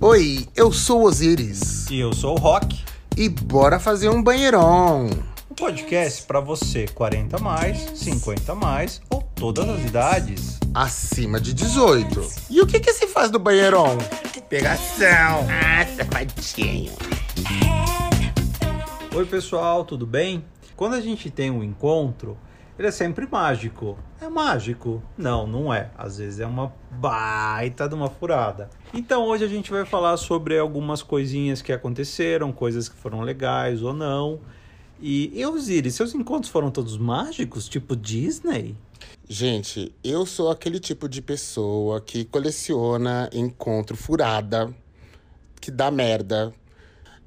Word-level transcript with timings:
Oi, 0.00 0.46
eu 0.54 0.72
sou 0.72 1.02
Osiris. 1.02 1.90
E 1.90 1.98
eu 1.98 2.12
sou 2.12 2.36
o 2.36 2.38
Rock. 2.38 2.84
E 3.16 3.28
bora 3.28 3.80
fazer 3.80 4.08
um 4.08 4.22
banheirão. 4.22 5.06
Um 5.50 5.54
podcast 5.56 6.22
para 6.22 6.38
você 6.38 6.86
40 6.86 7.36
mais, 7.38 7.98
50 7.98 8.54
mais 8.54 9.02
ou 9.10 9.22
todas 9.34 9.68
as 9.68 9.84
idades. 9.84 10.60
Acima 10.72 11.40
de 11.40 11.52
18. 11.52 12.24
E 12.48 12.60
o 12.60 12.66
que 12.68 12.78
que 12.78 12.92
se 12.92 13.08
faz 13.08 13.28
do 13.28 13.40
banheirão? 13.40 13.98
Pegação. 14.48 15.48
Ah, 15.50 15.84
safadinho. 15.96 16.92
Oi, 19.12 19.26
pessoal, 19.26 19.84
tudo 19.84 20.06
bem? 20.06 20.44
Quando 20.76 20.94
a 20.94 21.00
gente 21.00 21.28
tem 21.28 21.50
um 21.50 21.64
encontro, 21.64 22.38
ele 22.78 22.88
é 22.88 22.90
sempre 22.92 23.26
mágico. 23.26 23.98
É 24.20 24.28
mágico? 24.28 25.02
Não, 25.16 25.46
não 25.46 25.74
é. 25.74 25.90
Às 25.98 26.18
vezes 26.18 26.38
é 26.38 26.46
uma 26.46 26.72
baita 26.90 27.88
de 27.88 27.94
uma 27.94 28.08
furada. 28.08 28.70
Então 28.94 29.24
hoje 29.24 29.44
a 29.44 29.48
gente 29.48 29.70
vai 29.70 29.84
falar 29.84 30.16
sobre 30.16 30.58
algumas 30.58 31.02
coisinhas 31.02 31.60
que 31.60 31.72
aconteceram, 31.72 32.52
coisas 32.52 32.88
que 32.88 32.96
foram 32.96 33.20
legais 33.22 33.82
ou 33.82 33.92
não. 33.92 34.40
E 35.00 35.32
eu, 35.34 35.58
Ziri, 35.58 35.90
seus 35.90 36.14
encontros 36.14 36.50
foram 36.50 36.70
todos 36.70 36.96
mágicos, 36.96 37.68
tipo 37.68 37.96
Disney? 37.96 38.76
Gente, 39.28 39.94
eu 40.02 40.24
sou 40.24 40.50
aquele 40.50 40.80
tipo 40.80 41.08
de 41.08 41.20
pessoa 41.20 42.00
que 42.00 42.24
coleciona 42.24 43.28
encontro 43.32 43.96
furada, 43.96 44.72
que 45.60 45.70
dá 45.70 45.90
merda, 45.90 46.52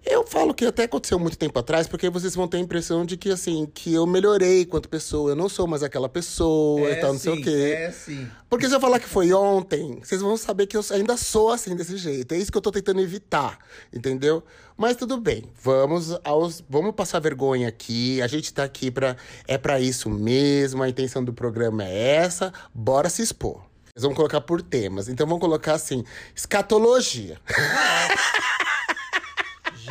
eu 0.04 0.26
falo 0.26 0.54
que 0.54 0.66
até 0.66 0.84
aconteceu 0.84 1.20
muito 1.20 1.38
tempo 1.38 1.58
atrás, 1.60 1.88
porque 1.88 2.10
vocês 2.10 2.36
vão 2.36 2.48
ter 2.48 2.58
a 2.58 2.60
impressão 2.60 3.06
de 3.06 3.16
que, 3.16 3.30
assim, 3.30 3.70
que 3.72 3.94
eu 3.94 4.08
melhorei 4.08 4.66
quanto 4.66 4.90
pessoa. 4.90 5.32
Eu 5.32 5.36
não 5.36 5.48
sou 5.48 5.68
mais 5.68 5.84
aquela 5.84 6.10
pessoa 6.10 6.90
é 6.90 6.94
e 6.94 6.96
tal, 6.96 7.14
não 7.14 7.20
sim, 7.20 7.32
sei 7.32 7.40
o 7.40 7.44
quê. 7.44 7.74
É 7.78 7.92
sim. 7.92 8.28
Porque 8.50 8.68
se 8.68 8.74
eu 8.76 8.80
falar 8.80 9.00
que 9.00 9.08
foi 9.08 9.32
ontem, 9.32 10.00
vocês 10.04 10.22
vão 10.22 10.36
saber 10.38 10.66
que 10.66 10.76
eu 10.76 10.84
ainda 10.92 11.16
sou 11.18 11.52
assim, 11.52 11.76
desse 11.76 11.98
jeito. 11.98 12.34
É 12.34 12.38
isso 12.38 12.52
que 12.52 12.58
eu 12.58 12.62
tô 12.62 12.72
tentando 12.72 13.00
evitar, 13.00 13.60
entendeu? 13.94 14.44
Mas 14.76 14.96
tudo 14.96 15.18
bem, 15.18 15.44
vamos 15.62 16.18
aos. 16.24 16.64
Vamos 16.68 16.96
passar 16.96 17.20
vergonha 17.20 17.68
aqui. 17.68 18.22
A 18.22 18.28
gente 18.28 18.52
tá 18.52 18.64
aqui 18.64 18.90
pra. 18.90 19.16
É 19.48 19.58
para 19.58 19.80
isso 19.80 20.10
mesmo, 20.10 20.82
a 20.82 20.90
intenção 20.90 21.24
do 21.24 21.32
programa 21.32 21.86
é 21.86 22.16
essa. 22.16 22.52
Bora 22.74 23.08
se 23.08 23.22
expor. 23.22 23.62
Eles 23.94 24.04
vão 24.04 24.14
colocar 24.14 24.42
por 24.42 24.62
temas. 24.62 25.08
Então 25.08 25.28
vamos 25.28 25.42
colocar 25.42 25.74
assim: 25.74 26.04
escatologia. 26.36 27.40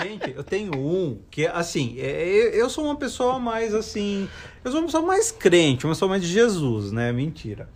Gente, 0.02 0.32
eu 0.34 0.42
tenho 0.42 0.74
um 0.76 1.18
que, 1.30 1.46
assim, 1.46 1.96
é, 1.98 2.50
eu 2.54 2.68
sou 2.70 2.84
uma 2.84 2.96
pessoa 2.96 3.38
mais, 3.38 3.74
assim... 3.74 4.28
Eu 4.64 4.70
sou 4.70 4.80
uma 4.80 4.86
pessoa 4.86 5.02
mais 5.04 5.30
crente, 5.30 5.86
uma 5.86 5.92
pessoa 5.92 6.08
mais 6.08 6.22
de 6.22 6.28
Jesus, 6.28 6.92
né? 6.92 7.12
Mentira. 7.12 7.68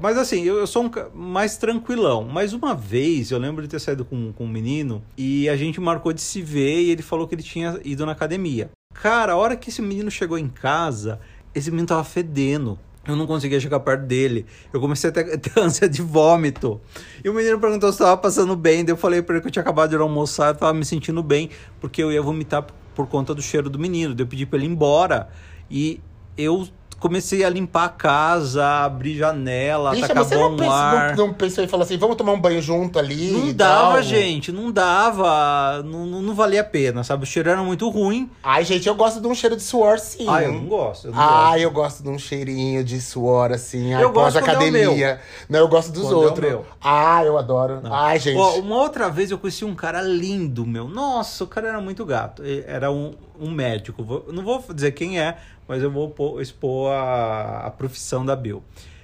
Mas, 0.00 0.18
assim, 0.18 0.42
eu, 0.42 0.56
eu 0.56 0.66
sou 0.66 0.84
um 0.84 0.90
mais 1.14 1.56
tranquilão. 1.56 2.24
Mas 2.24 2.52
uma 2.52 2.74
vez, 2.74 3.30
eu 3.30 3.38
lembro 3.38 3.62
de 3.62 3.68
ter 3.68 3.80
saído 3.80 4.04
com, 4.04 4.32
com 4.32 4.44
um 4.44 4.48
menino 4.48 5.02
e 5.16 5.48
a 5.48 5.56
gente 5.56 5.80
marcou 5.80 6.12
de 6.12 6.20
se 6.20 6.42
ver 6.42 6.82
e 6.82 6.90
ele 6.90 7.02
falou 7.02 7.28
que 7.28 7.34
ele 7.34 7.42
tinha 7.42 7.80
ido 7.84 8.04
na 8.04 8.12
academia. 8.12 8.70
Cara, 8.94 9.32
a 9.32 9.36
hora 9.36 9.56
que 9.56 9.70
esse 9.70 9.80
menino 9.80 10.10
chegou 10.10 10.36
em 10.36 10.48
casa, 10.48 11.20
esse 11.54 11.70
menino 11.70 11.86
tava 11.86 12.04
fedendo. 12.04 12.78
Eu 13.06 13.16
não 13.16 13.26
conseguia 13.26 13.58
chegar 13.58 13.80
perto 13.80 14.04
dele. 14.06 14.46
Eu 14.72 14.80
comecei 14.80 15.10
a 15.10 15.12
ter, 15.12 15.24
ter 15.38 15.58
ânsia 15.58 15.88
de 15.88 16.00
vômito. 16.00 16.80
E 17.24 17.28
o 17.28 17.34
menino 17.34 17.58
perguntou 17.58 17.90
se 17.90 17.96
estava 17.96 18.16
passando 18.16 18.54
bem. 18.54 18.84
Daí 18.84 18.92
eu 18.92 18.96
falei 18.96 19.20
para 19.22 19.34
ele 19.34 19.42
que 19.42 19.48
eu 19.48 19.52
tinha 19.52 19.62
acabado 19.62 19.90
de 19.90 19.96
almoçar. 19.96 20.48
Eu 20.48 20.52
estava 20.52 20.72
me 20.72 20.84
sentindo 20.84 21.22
bem, 21.22 21.50
porque 21.80 22.02
eu 22.02 22.12
ia 22.12 22.22
vomitar 22.22 22.62
por, 22.62 22.74
por 22.94 23.06
conta 23.08 23.34
do 23.34 23.42
cheiro 23.42 23.68
do 23.68 23.78
menino. 23.78 24.14
Daí 24.14 24.24
eu 24.24 24.28
pedi 24.28 24.46
para 24.46 24.58
ele 24.58 24.66
ir 24.66 24.70
embora. 24.70 25.28
E 25.68 26.00
eu 26.36 26.68
comecei 27.02 27.42
a 27.42 27.50
limpar 27.50 27.86
a 27.86 27.88
casa, 27.88 28.64
abrir 28.64 29.16
janela, 29.16 29.90
Bicha, 29.90 30.06
tacar 30.06 30.24
bom 30.24 30.50
não 30.50 30.70
ar. 30.70 31.16
Não, 31.16 31.26
não 31.26 31.34
pensou 31.34 31.64
em 31.64 31.66
falar 31.66 31.82
assim, 31.82 31.98
vamos 31.98 32.14
tomar 32.14 32.30
um 32.30 32.40
banho 32.40 32.62
junto 32.62 32.96
ali? 32.96 33.32
Não 33.32 33.52
dava, 33.52 33.94
tal. 33.94 34.02
gente, 34.04 34.52
não 34.52 34.70
dava. 34.70 35.82
Não, 35.84 36.06
não, 36.06 36.32
valia 36.32 36.60
a 36.60 36.64
pena, 36.64 37.02
sabe? 37.02 37.24
O 37.24 37.26
cheiro 37.26 37.50
era 37.50 37.60
muito 37.60 37.88
ruim. 37.88 38.30
Ai, 38.40 38.64
gente, 38.64 38.86
eu 38.86 38.94
gosto 38.94 39.20
de 39.20 39.26
um 39.26 39.34
cheiro 39.34 39.56
de 39.56 39.64
suor, 39.64 39.98
sim. 39.98 40.26
Ah, 40.28 40.44
eu 40.44 40.52
não 40.52 40.66
gosto. 40.66 41.08
Eu 41.08 41.12
não 41.12 41.20
ah, 41.20 41.48
gosto. 41.48 41.58
eu 41.58 41.70
gosto 41.72 42.02
de 42.04 42.08
um 42.08 42.18
cheirinho 42.20 42.84
de 42.84 43.00
suor, 43.00 43.50
assim, 43.50 43.92
eu 43.92 44.10
após 44.10 44.34
gosto 44.34 44.48
academia. 44.48 45.08
É 45.08 45.20
não, 45.48 45.58
eu 45.58 45.68
gosto 45.68 45.90
dos 45.90 46.04
quando 46.04 46.20
outros. 46.20 46.52
É 46.52 46.58
ah, 46.80 47.24
eu 47.24 47.36
adoro. 47.36 47.80
Não. 47.82 47.92
Ai, 47.92 48.20
gente. 48.20 48.38
Ó, 48.38 48.60
uma 48.60 48.76
outra 48.76 49.10
vez 49.10 49.32
eu 49.32 49.38
conheci 49.38 49.64
um 49.64 49.74
cara 49.74 50.00
lindo, 50.00 50.64
meu. 50.64 50.86
Nossa, 50.86 51.42
o 51.42 51.48
cara 51.48 51.66
era 51.66 51.80
muito 51.80 52.04
gato. 52.04 52.44
Era 52.64 52.92
um, 52.92 53.12
um 53.40 53.50
médico. 53.50 54.24
Não 54.32 54.44
vou 54.44 54.64
dizer 54.72 54.92
quem 54.92 55.18
é, 55.18 55.36
mas 55.66 55.82
eu 55.82 55.90
vou 55.90 56.40
expor 56.40 56.92
a, 56.92 57.66
a 57.66 57.70
profissão 57.70 58.24
da 58.24 58.36
Bill. 58.36 58.62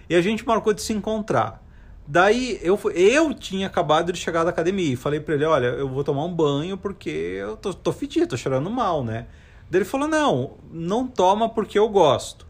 E 0.08 0.14
a 0.14 0.22
gente 0.22 0.46
marcou 0.46 0.72
de 0.72 0.82
se 0.82 0.92
encontrar. 0.92 1.62
Daí 2.06 2.58
eu, 2.62 2.80
eu 2.94 3.34
tinha 3.34 3.66
acabado 3.66 4.12
de 4.12 4.18
chegar 4.18 4.42
da 4.42 4.50
academia 4.50 4.94
e 4.94 4.96
falei 4.96 5.20
para 5.20 5.34
ele: 5.34 5.44
Olha, 5.44 5.66
eu 5.66 5.86
vou 5.86 6.02
tomar 6.02 6.24
um 6.24 6.32
banho 6.32 6.78
porque 6.78 7.10
eu 7.10 7.56
tô, 7.56 7.74
tô 7.74 7.92
fedido, 7.92 8.28
tô 8.28 8.36
cheirando 8.36 8.70
mal, 8.70 9.04
né? 9.04 9.26
Daí 9.70 9.80
ele 9.80 9.84
falou: 9.84 10.08
Não, 10.08 10.52
não 10.72 11.06
toma 11.06 11.50
porque 11.50 11.78
eu 11.78 11.88
gosto. 11.88 12.46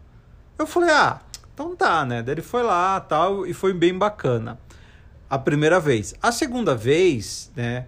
Eu 0.57 0.67
falei: 0.67 0.91
Ah, 0.91 1.21
então 1.53 1.75
tá, 1.75 2.05
né? 2.05 2.23
Daí 2.23 2.35
ele 2.35 2.43
foi 2.43 2.63
lá 2.63 3.01
tal 3.01 3.45
e 3.45 3.53
foi 3.53 3.73
bem 3.73 3.99
bacana. 3.99 4.61
A 5.29 5.37
primeira 5.37 5.81
vez. 5.81 6.15
A 6.23 6.31
segunda 6.31 6.77
vez, 6.77 7.51
né? 7.57 7.87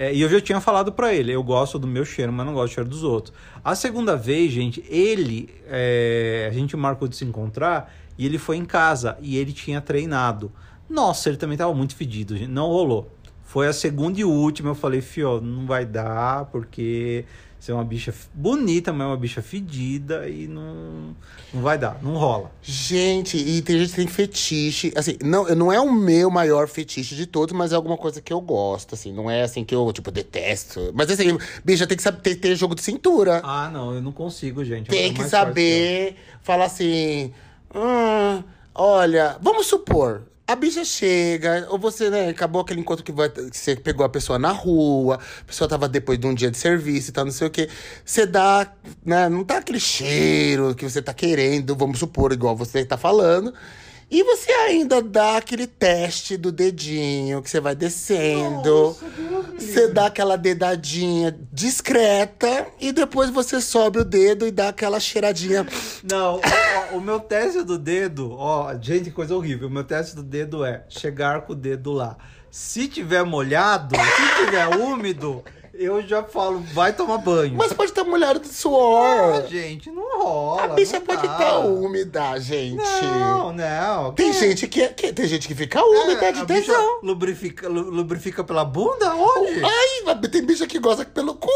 É, 0.00 0.14
e 0.14 0.22
eu 0.22 0.30
já 0.30 0.40
tinha 0.40 0.58
falado 0.62 0.92
para 0.92 1.12
ele, 1.12 1.30
eu 1.30 1.42
gosto 1.42 1.78
do 1.78 1.86
meu 1.86 2.06
cheiro, 2.06 2.32
mas 2.32 2.46
não 2.46 2.54
gosto 2.54 2.72
do 2.72 2.74
cheiro 2.74 2.88
dos 2.88 3.04
outros. 3.04 3.36
A 3.62 3.74
segunda 3.74 4.16
vez, 4.16 4.50
gente, 4.50 4.82
ele, 4.88 5.54
é, 5.66 6.48
a 6.50 6.54
gente 6.54 6.74
marcou 6.74 7.06
de 7.06 7.14
se 7.14 7.24
encontrar 7.26 7.92
e 8.16 8.24
ele 8.24 8.38
foi 8.38 8.56
em 8.56 8.64
casa 8.64 9.18
e 9.20 9.36
ele 9.36 9.52
tinha 9.52 9.78
treinado. 9.78 10.50
Nossa, 10.88 11.28
ele 11.28 11.36
também 11.36 11.58
tava 11.58 11.74
muito 11.74 11.94
fedido, 11.94 12.34
gente, 12.34 12.48
não 12.48 12.68
rolou. 12.68 13.14
Foi 13.44 13.66
a 13.66 13.74
segunda 13.74 14.18
e 14.18 14.24
última, 14.24 14.70
eu 14.70 14.74
falei, 14.74 15.02
fio, 15.02 15.38
não 15.38 15.66
vai 15.66 15.84
dar, 15.84 16.46
porque 16.46 17.26
ser 17.60 17.72
uma 17.72 17.84
bicha 17.84 18.12
bonita, 18.32 18.90
mas 18.90 19.02
é 19.02 19.10
uma 19.10 19.16
bicha 19.18 19.42
fedida 19.42 20.26
e 20.26 20.48
não, 20.48 21.14
não 21.52 21.60
vai 21.60 21.76
dar, 21.76 22.02
não 22.02 22.14
rola. 22.14 22.50
Gente, 22.62 23.36
e 23.36 23.60
tem 23.60 23.78
gente 23.78 23.90
que 23.90 23.96
tem 23.96 24.06
fetiche. 24.06 24.90
Assim, 24.96 25.18
não, 25.22 25.44
não 25.54 25.70
é 25.70 25.78
o 25.78 25.92
meu 25.92 26.30
maior 26.30 26.66
fetiche 26.66 27.14
de 27.14 27.26
todos, 27.26 27.54
mas 27.54 27.72
é 27.72 27.76
alguma 27.76 27.98
coisa 27.98 28.22
que 28.22 28.32
eu 28.32 28.40
gosto, 28.40 28.94
assim. 28.94 29.12
Não 29.12 29.30
é 29.30 29.42
assim 29.42 29.62
que 29.62 29.74
eu, 29.74 29.92
tipo, 29.92 30.10
detesto. 30.10 30.90
Mas 30.94 31.10
assim, 31.10 31.36
bicha 31.62 31.86
tem 31.86 31.98
que 31.98 32.02
saber 32.02 32.20
ter, 32.22 32.36
ter 32.36 32.56
jogo 32.56 32.74
de 32.74 32.82
cintura. 32.82 33.42
Ah, 33.44 33.68
não, 33.70 33.94
eu 33.94 34.00
não 34.00 34.12
consigo, 34.12 34.64
gente. 34.64 34.88
Tem 34.88 35.12
que 35.12 35.24
saber 35.24 36.16
falar 36.42 36.64
assim. 36.64 37.30
Hum, 37.74 38.42
olha, 38.74 39.36
vamos 39.42 39.66
supor, 39.66 40.22
a 40.50 40.56
bicha 40.56 40.84
chega, 40.84 41.66
ou 41.70 41.78
você, 41.78 42.10
né, 42.10 42.28
acabou 42.28 42.62
aquele 42.62 42.80
encontro 42.80 43.04
que, 43.04 43.12
vai, 43.12 43.28
que 43.28 43.56
você 43.56 43.76
pegou 43.76 44.04
a 44.04 44.08
pessoa 44.08 44.38
na 44.38 44.50
rua, 44.50 45.16
a 45.16 45.44
pessoa 45.44 45.68
tava 45.68 45.88
depois 45.88 46.18
de 46.18 46.26
um 46.26 46.34
dia 46.34 46.50
de 46.50 46.58
serviço 46.58 47.10
e 47.10 47.12
tal, 47.12 47.24
não 47.24 47.32
sei 47.32 47.46
o 47.46 47.50
quê. 47.50 47.68
Você 48.04 48.26
dá, 48.26 48.72
né, 49.04 49.28
não 49.28 49.44
tá 49.44 49.58
aquele 49.58 49.80
cheiro 49.80 50.74
que 50.74 50.88
você 50.88 51.00
tá 51.00 51.14
querendo, 51.14 51.76
vamos 51.76 51.98
supor, 51.98 52.32
igual 52.32 52.56
você 52.56 52.84
tá 52.84 52.96
falando. 52.96 53.54
E 54.10 54.24
você 54.24 54.50
ainda 54.50 55.00
dá 55.00 55.36
aquele 55.36 55.68
teste 55.68 56.36
do 56.36 56.50
dedinho 56.50 57.40
que 57.40 57.48
você 57.48 57.60
vai 57.60 57.76
descendo. 57.76 58.96
Nossa, 58.96 59.06
você 59.56 59.86
dá 59.86 60.06
aquela 60.06 60.36
dedadinha 60.36 61.38
discreta 61.52 62.66
e 62.80 62.90
depois 62.90 63.30
você 63.30 63.60
sobe 63.60 64.00
o 64.00 64.04
dedo 64.04 64.48
e 64.48 64.50
dá 64.50 64.70
aquela 64.70 64.98
cheiradinha. 64.98 65.64
Não, 66.02 66.40
o, 66.92 66.96
o 66.96 67.00
meu 67.00 67.20
teste 67.20 67.62
do 67.62 67.78
dedo, 67.78 68.32
ó, 68.32 68.74
gente, 68.80 69.12
coisa 69.12 69.36
horrível. 69.36 69.68
O 69.68 69.70
meu 69.70 69.84
teste 69.84 70.16
do 70.16 70.24
dedo 70.24 70.64
é 70.64 70.84
chegar 70.88 71.42
com 71.42 71.52
o 71.52 71.56
dedo 71.56 71.92
lá. 71.92 72.16
Se 72.50 72.88
tiver 72.88 73.22
molhado, 73.22 73.94
se 73.94 74.44
tiver 74.44 74.66
úmido, 74.76 75.44
eu 75.80 76.06
já 76.06 76.22
falo, 76.22 76.60
vai 76.74 76.92
tomar 76.92 77.16
banho. 77.16 77.54
Mas 77.56 77.72
pode 77.72 77.90
estar 77.90 78.04
molhado 78.04 78.38
de 78.38 78.48
suor. 78.48 79.42
Ah, 79.42 79.46
gente, 79.48 79.90
não 79.90 80.20
rola. 80.22 80.64
A 80.64 80.68
bicha 80.68 81.00
pode 81.00 81.24
estar 81.26 81.60
úmida, 81.60 82.38
gente. 82.38 82.76
Não, 82.76 83.50
não. 83.50 84.12
Tem, 84.12 84.30
gente 84.30 84.68
que, 84.68 84.86
que, 84.88 85.10
tem 85.10 85.26
gente 85.26 85.48
que 85.48 85.54
fica 85.54 85.82
úmida 85.82 86.26
é, 86.26 86.32
de 86.32 86.44
tesão. 86.44 87.00
Lubrifica, 87.02 87.66
lubrifica 87.66 88.44
pela 88.44 88.62
bunda? 88.62 89.14
Onde? 89.14 89.64
Ai, 89.64 90.18
tem 90.30 90.44
bicha 90.44 90.66
que 90.66 90.78
gosta 90.78 91.02
pelo 91.06 91.34
cu. 91.34 91.48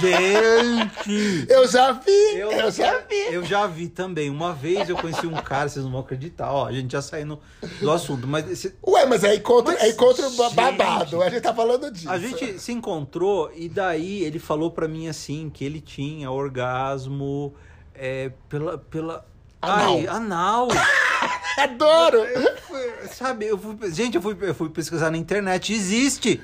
Gente! 0.00 1.46
eu 1.48 1.68
já 1.68 1.92
vi, 1.92 2.36
eu, 2.36 2.50
eu 2.50 2.70
já 2.72 2.98
vi. 2.98 3.32
Eu 3.32 3.44
já 3.44 3.66
vi 3.68 3.88
também. 3.88 4.28
Uma 4.28 4.52
vez 4.52 4.88
eu 4.88 4.96
conheci 4.96 5.24
um 5.24 5.34
cara, 5.34 5.68
vocês 5.68 5.84
não 5.84 5.92
vão 5.92 6.00
acreditar. 6.00 6.52
Ó, 6.52 6.66
a 6.66 6.72
gente 6.72 6.90
já 6.90 7.00
saindo 7.00 7.38
do 7.80 7.92
assunto. 7.92 8.26
Mas 8.26 8.50
esse... 8.50 8.74
Ué, 8.84 9.06
mas 9.06 9.22
é 9.22 9.36
encontro, 9.36 9.72
mas, 9.72 9.80
é 9.80 9.90
encontro 9.90 10.28
babado. 10.30 11.22
A 11.22 11.30
gente 11.30 11.42
tá 11.42 11.54
falando 11.54 11.92
disso. 11.92 12.10
A 12.10 12.18
gente 12.18 12.58
se 12.58 12.72
encontrou 12.72 13.03
encontrou 13.04 13.52
e 13.54 13.68
daí 13.68 14.24
ele 14.24 14.38
falou 14.38 14.70
para 14.70 14.88
mim 14.88 15.06
assim 15.08 15.50
que 15.50 15.64
ele 15.64 15.80
tinha 15.80 16.30
orgasmo 16.30 17.54
é, 17.94 18.32
pela 18.48 18.78
pela 18.78 19.26
anal. 19.60 19.96
Ai, 19.96 20.06
anal. 20.06 20.68
Adoro. 21.58 22.18
Eu 22.18 22.56
fui, 22.56 23.08
sabe, 23.12 23.46
eu 23.46 23.58
fui, 23.58 23.92
gente, 23.92 24.16
eu 24.16 24.22
fui, 24.22 24.36
eu 24.40 24.54
fui 24.54 24.70
pesquisar 24.70 25.10
na 25.10 25.18
internet, 25.18 25.72
existe. 25.72 26.42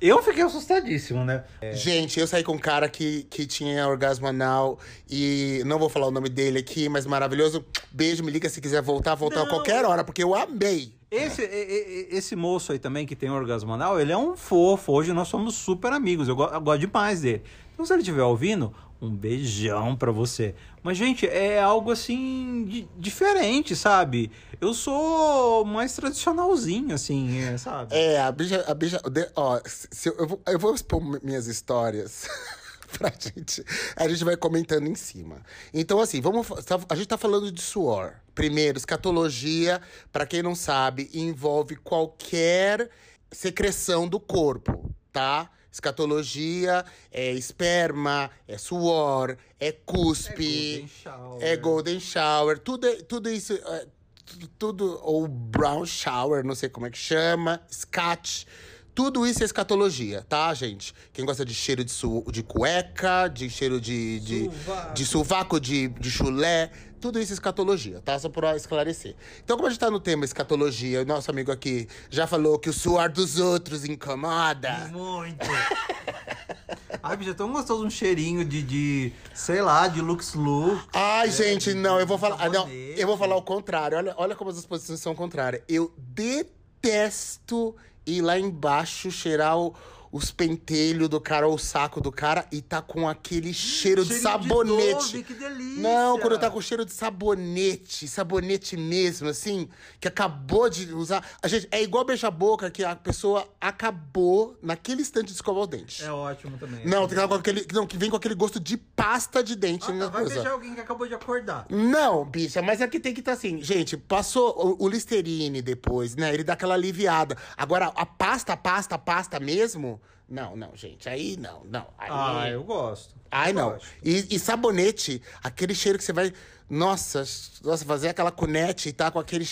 Eu 0.00 0.22
fiquei 0.22 0.42
assustadíssimo, 0.42 1.24
né? 1.24 1.44
É. 1.60 1.72
Gente, 1.72 2.20
eu 2.20 2.26
saí 2.26 2.44
com 2.44 2.52
um 2.52 2.58
cara 2.58 2.88
que, 2.88 3.24
que 3.24 3.46
tinha 3.46 3.88
orgasmo 3.88 4.26
anal 4.26 4.78
e 5.08 5.62
não 5.66 5.78
vou 5.78 5.88
falar 5.88 6.06
o 6.06 6.10
nome 6.10 6.28
dele 6.28 6.58
aqui, 6.58 6.88
mas 6.88 7.06
maravilhoso. 7.06 7.64
Beijo, 7.90 8.22
me 8.22 8.30
liga 8.30 8.48
se 8.48 8.60
quiser 8.60 8.82
voltar, 8.82 9.14
voltar 9.14 9.40
não. 9.40 9.46
a 9.46 9.48
qualquer 9.48 9.84
hora, 9.84 10.04
porque 10.04 10.22
eu 10.22 10.34
amei. 10.34 10.92
Esse, 11.16 11.42
e- 11.42 12.08
esse 12.10 12.34
moço 12.36 12.72
aí 12.72 12.78
também 12.78 13.06
que 13.06 13.14
tem 13.16 13.30
orgasmo 13.30 13.72
anal, 13.72 14.00
ele 14.00 14.12
é 14.12 14.16
um 14.18 14.36
fofo. 14.36 14.92
Hoje 14.92 15.12
nós 15.12 15.28
somos 15.28 15.54
super 15.54 15.92
amigos. 15.92 16.28
Eu, 16.28 16.38
eu 16.38 16.60
gosto 16.60 16.80
demais 16.80 17.20
dele. 17.22 17.42
Então, 17.72 17.84
se 17.84 17.92
ele 17.92 18.02
estiver 18.02 18.22
ouvindo, 18.22 18.72
um 19.02 19.10
beijão 19.10 19.96
pra 19.96 20.12
você. 20.12 20.54
Mas, 20.82 20.96
gente, 20.96 21.26
é 21.26 21.60
algo 21.60 21.90
assim 21.90 22.64
di- 22.68 22.88
diferente, 22.98 23.74
sabe? 23.74 24.30
Eu 24.60 24.72
sou 24.72 25.64
mais 25.64 25.94
tradicionalzinho, 25.94 26.94
assim, 26.94 27.38
é, 27.42 27.58
sabe? 27.58 27.94
É, 27.94 28.20
a 28.20 28.30
bicha. 28.32 28.64
A 28.68 28.74
bicha 28.74 29.00
ó, 29.36 29.58
eu, 30.06 30.14
eu, 30.18 30.26
vou, 30.28 30.40
eu 30.46 30.58
vou 30.58 30.74
expor 30.74 31.02
mi- 31.02 31.18
minhas 31.22 31.46
histórias. 31.48 32.26
pra 32.98 33.12
gente. 33.18 33.64
A 33.96 34.08
gente 34.08 34.24
vai 34.24 34.36
comentando 34.36 34.86
em 34.86 34.94
cima. 34.94 35.42
Então, 35.72 36.00
assim, 36.00 36.20
vamos. 36.20 36.46
tá- 36.64 36.80
A 36.88 36.94
gente 36.94 37.06
tá 37.08 37.18
falando 37.18 37.50
de 37.50 37.60
suor. 37.60 38.14
Primeiro, 38.34 38.78
escatologia, 38.78 39.80
pra 40.12 40.26
quem 40.26 40.42
não 40.42 40.54
sabe, 40.54 41.10
envolve 41.14 41.76
qualquer 41.76 42.90
secreção 43.30 44.08
do 44.08 44.18
corpo, 44.20 44.90
tá? 45.12 45.50
Escatologia 45.70 46.84
é 47.10 47.32
esperma, 47.32 48.30
é 48.46 48.56
suor, 48.56 49.36
é 49.58 49.72
cuspe, 49.72 50.76
golden 50.82 50.88
shower. 50.88 51.38
é 51.42 51.56
golden 51.56 52.00
shower, 52.00 52.58
tudo, 52.58 52.86
é- 52.86 53.02
tudo 53.02 53.28
isso, 53.30 53.52
é, 53.54 53.86
tudo, 54.24 54.48
tudo- 54.58 55.00
ou 55.02 55.26
brown 55.26 55.84
shower, 55.84 56.44
não 56.44 56.54
sei 56.54 56.68
como 56.68 56.86
é 56.86 56.90
que 56.90 56.98
chama, 56.98 57.60
scat, 57.70 58.46
tudo 58.94 59.26
isso 59.26 59.42
é 59.42 59.44
escatologia, 59.46 60.24
tá, 60.28 60.52
gente? 60.54 60.94
Quem 61.12 61.24
gosta 61.24 61.44
de 61.44 61.52
cheiro 61.54 61.84
de, 61.84 61.90
su, 61.90 62.24
de 62.30 62.42
cueca, 62.42 63.26
de 63.28 63.50
cheiro 63.50 63.80
de, 63.80 64.20
de, 64.20 64.44
Sovaco. 64.44 64.94
de 64.94 65.04
sovaco, 65.06 65.60
de, 65.60 65.88
de 65.88 66.10
chulé, 66.10 66.70
tudo 67.00 67.18
isso 67.20 67.32
é 67.32 67.34
escatologia, 67.34 68.00
tá? 68.00 68.18
Só 68.18 68.28
pra 68.28 68.56
esclarecer. 68.56 69.14
Então, 69.44 69.56
como 69.56 69.66
a 69.66 69.70
gente 69.70 69.80
tá 69.80 69.90
no 69.90 69.98
tema 70.00 70.24
escatologia, 70.24 71.02
o 71.02 71.04
nosso 71.04 71.30
amigo 71.30 71.50
aqui 71.52 71.86
já 72.08 72.26
falou 72.26 72.58
que 72.58 72.70
o 72.70 72.72
suor 72.72 73.10
dos 73.10 73.38
outros 73.38 73.84
incomoda. 73.84 74.88
Muito. 74.92 75.44
Ai, 77.02 77.16
bicho, 77.18 77.30
é 77.32 77.34
tão 77.34 77.52
gostoso 77.52 77.84
um 77.84 77.90
cheirinho 77.90 78.44
de, 78.44 78.62
de 78.62 79.12
sei 79.34 79.60
lá, 79.60 79.86
de 79.88 80.00
Lux 80.00 80.32
Lux. 80.34 80.80
Ai, 80.94 81.30
gente, 81.30 81.74
não, 81.74 82.00
eu 82.00 82.06
vou 82.06 82.16
falar. 82.16 82.36
ah, 82.40 82.48
Não, 82.48 82.68
eu 82.70 83.06
vou 83.06 83.18
falar 83.18 83.36
o 83.36 83.42
contrário. 83.42 83.98
Olha, 83.98 84.14
olha 84.16 84.34
como 84.34 84.50
as 84.50 84.64
posições 84.64 85.00
são 85.00 85.14
contrárias. 85.14 85.62
Eu 85.68 85.92
detesto 85.98 87.76
ir 88.06 88.20
lá 88.22 88.38
embaixo 88.38 89.10
cheirar 89.10 89.58
o- 89.58 89.74
os 90.14 90.30
pentelhos 90.30 91.08
do 91.08 91.20
cara 91.20 91.48
ou 91.48 91.56
o 91.56 91.58
saco 91.58 92.00
do 92.00 92.12
cara 92.12 92.46
e 92.52 92.62
tá 92.62 92.80
com 92.80 93.08
aquele 93.08 93.52
cheiro 93.52 94.04
de 94.04 94.14
sabonete. 94.14 94.94
Dove, 94.94 95.22
que 95.24 95.34
delícia. 95.34 95.82
Não, 95.82 96.20
quando 96.20 96.38
tá 96.38 96.48
com 96.48 96.60
cheiro 96.60 96.84
de 96.84 96.92
sabonete, 96.92 98.06
sabonete 98.06 98.76
mesmo, 98.76 99.28
assim, 99.28 99.68
que 99.98 100.06
acabou 100.06 100.70
de 100.70 100.94
usar. 100.94 101.28
A 101.42 101.48
gente, 101.48 101.66
é 101.68 101.82
igual 101.82 102.04
beijar-boca, 102.04 102.70
que 102.70 102.84
a 102.84 102.94
pessoa 102.94 103.52
acabou 103.60 104.56
naquele 104.62 105.02
instante 105.02 105.26
de 105.26 105.32
escovar 105.32 105.64
o 105.64 105.66
dente. 105.66 106.04
É 106.04 106.12
ótimo 106.12 106.58
também. 106.58 106.86
Não, 106.86 107.08
tem 107.08 107.18
que, 107.18 107.26
com 107.26 107.34
aquele, 107.34 107.66
não, 107.72 107.84
que 107.84 107.98
vem 107.98 108.08
com 108.08 108.16
aquele 108.16 108.36
gosto 108.36 108.60
de 108.60 108.76
pasta 108.76 109.42
de 109.42 109.56
dente 109.56 109.86
Ah, 109.90 109.98
tá, 109.98 110.06
vai 110.10 110.22
coisa. 110.22 110.34
beijar 110.36 110.52
alguém 110.52 110.76
que 110.76 110.80
acabou 110.80 111.08
de 111.08 111.14
acordar. 111.14 111.66
Não, 111.68 112.24
bicha, 112.24 112.62
mas 112.62 112.80
aqui 112.80 113.00
tem 113.00 113.12
que 113.12 113.18
estar 113.18 113.32
assim. 113.32 113.60
Gente, 113.60 113.96
passou 113.96 114.76
o, 114.78 114.84
o 114.84 114.88
Listerine 114.88 115.60
depois, 115.60 116.14
né? 116.14 116.32
Ele 116.32 116.44
dá 116.44 116.52
aquela 116.52 116.74
aliviada. 116.74 117.36
Agora, 117.56 117.86
a 117.96 118.06
pasta, 118.06 118.56
pasta, 118.56 118.96
pasta 118.96 119.40
mesmo? 119.40 120.00
Não, 120.28 120.56
não, 120.56 120.74
gente. 120.74 121.08
Aí 121.08 121.36
não, 121.36 121.62
não. 121.64 121.86
Aí, 121.98 122.08
Ah, 122.10 122.48
eu 122.50 122.64
gosto. 122.64 123.14
Ai, 123.30 123.50
Eu 123.50 123.54
não. 123.54 123.70
gosto. 123.72 123.86
E, 124.02 124.34
e 124.34 124.38
sabonete, 124.38 125.20
aquele 125.42 125.74
cheiro 125.74 125.98
que 125.98 126.04
você 126.04 126.12
vai. 126.12 126.32
Nossa, 126.68 127.22
nossa, 127.62 127.84
fazer 127.84 128.08
aquela 128.08 128.30
cunete 128.32 128.88
e 128.88 128.92
tá 128.92 129.10
com 129.10 129.18
aquele, 129.18 129.46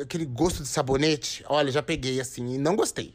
aquele 0.00 0.24
gosto 0.24 0.62
de 0.62 0.68
sabonete. 0.68 1.44
Olha, 1.48 1.70
já 1.70 1.82
peguei 1.82 2.20
assim 2.20 2.54
e 2.54 2.58
não 2.58 2.74
gostei. 2.74 3.14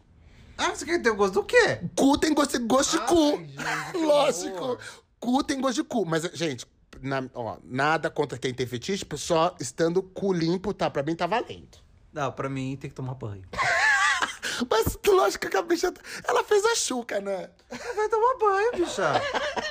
Ah, 0.55 0.69
você 0.75 0.85
quer 0.85 1.01
ter 1.01 1.09
o 1.09 1.15
gosto 1.15 1.33
do 1.35 1.43
quê? 1.43 1.79
Cu 1.95 2.17
tem 2.17 2.33
gosto, 2.33 2.59
gosto 2.67 2.91
de 2.91 2.97
Ai, 2.99 3.07
cu. 3.07 3.37
gente, 3.37 3.97
Lógico. 4.05 4.77
Cu 5.19 5.43
tem 5.43 5.59
gosto 5.59 5.75
de 5.75 5.83
cu. 5.83 6.05
Mas, 6.05 6.23
gente, 6.33 6.65
na- 7.01 7.27
ó, 7.33 7.57
nada 7.63 8.09
contra 8.09 8.37
quem 8.37 8.53
tem 8.53 8.67
fetiche, 8.67 9.05
só 9.17 9.55
estando 9.59 10.03
cu 10.03 10.31
limpo, 10.31 10.73
tá? 10.73 10.89
Pra 10.89 11.01
mim 11.01 11.15
tá 11.15 11.25
valendo. 11.25 11.77
Não, 12.13 12.31
pra 12.31 12.49
mim 12.49 12.75
tem 12.79 12.89
que 12.89 12.95
tomar 12.95 13.15
banho. 13.15 13.41
Mas 14.69 14.97
lógico 15.07 15.49
que 15.49 15.57
a 15.57 15.61
bicha. 15.61 15.93
Ela 16.27 16.43
fez 16.43 16.65
a 16.65 16.75
chuca, 16.75 17.19
né? 17.21 17.49
Vai 17.69 18.09
tomar 18.09 18.37
banho, 18.39 18.71
bicha. 18.73 19.21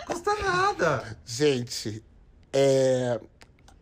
Custa 0.06 0.34
nada. 0.36 1.18
Gente, 1.24 2.04
é. 2.52 3.20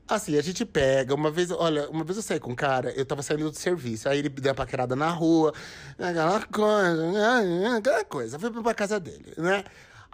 Assim, 0.08 0.38
a 0.38 0.43
gente 0.43 0.64
pega, 0.64 1.12
uma 1.12 1.32
vez, 1.32 1.50
olha, 1.50 1.91
uma 1.91 2.05
vez 2.05 2.17
eu 2.17 2.23
saí 2.23 2.38
com 2.38 2.53
um 2.53 2.55
cara, 2.55 2.93
eu 2.93 3.05
tava 3.05 3.23
saindo 3.23 3.50
do 3.50 3.58
serviço, 3.58 4.08
aí 4.08 4.20
ele 4.20 4.29
me 4.29 4.37
deu 4.37 4.50
uma 4.50 4.55
paquerada 4.55 4.94
na 4.94 5.11
rua, 5.11 5.53
aquela 5.99 6.41
coisa, 6.43 7.76
aquela 7.76 8.05
coisa, 8.05 8.38
fui 8.38 8.62
pra 8.62 8.73
casa 8.73 9.00
dele, 9.00 9.35
né? 9.37 9.64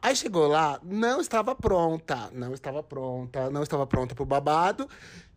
Aí 0.00 0.16
chegou 0.16 0.48
lá, 0.48 0.80
não 0.82 1.20
estava 1.20 1.54
pronta, 1.54 2.30
não 2.32 2.54
estava 2.54 2.82
pronta, 2.82 3.50
não 3.50 3.62
estava 3.62 3.86
pronta 3.86 4.14
pro 4.14 4.24
babado, 4.24 4.88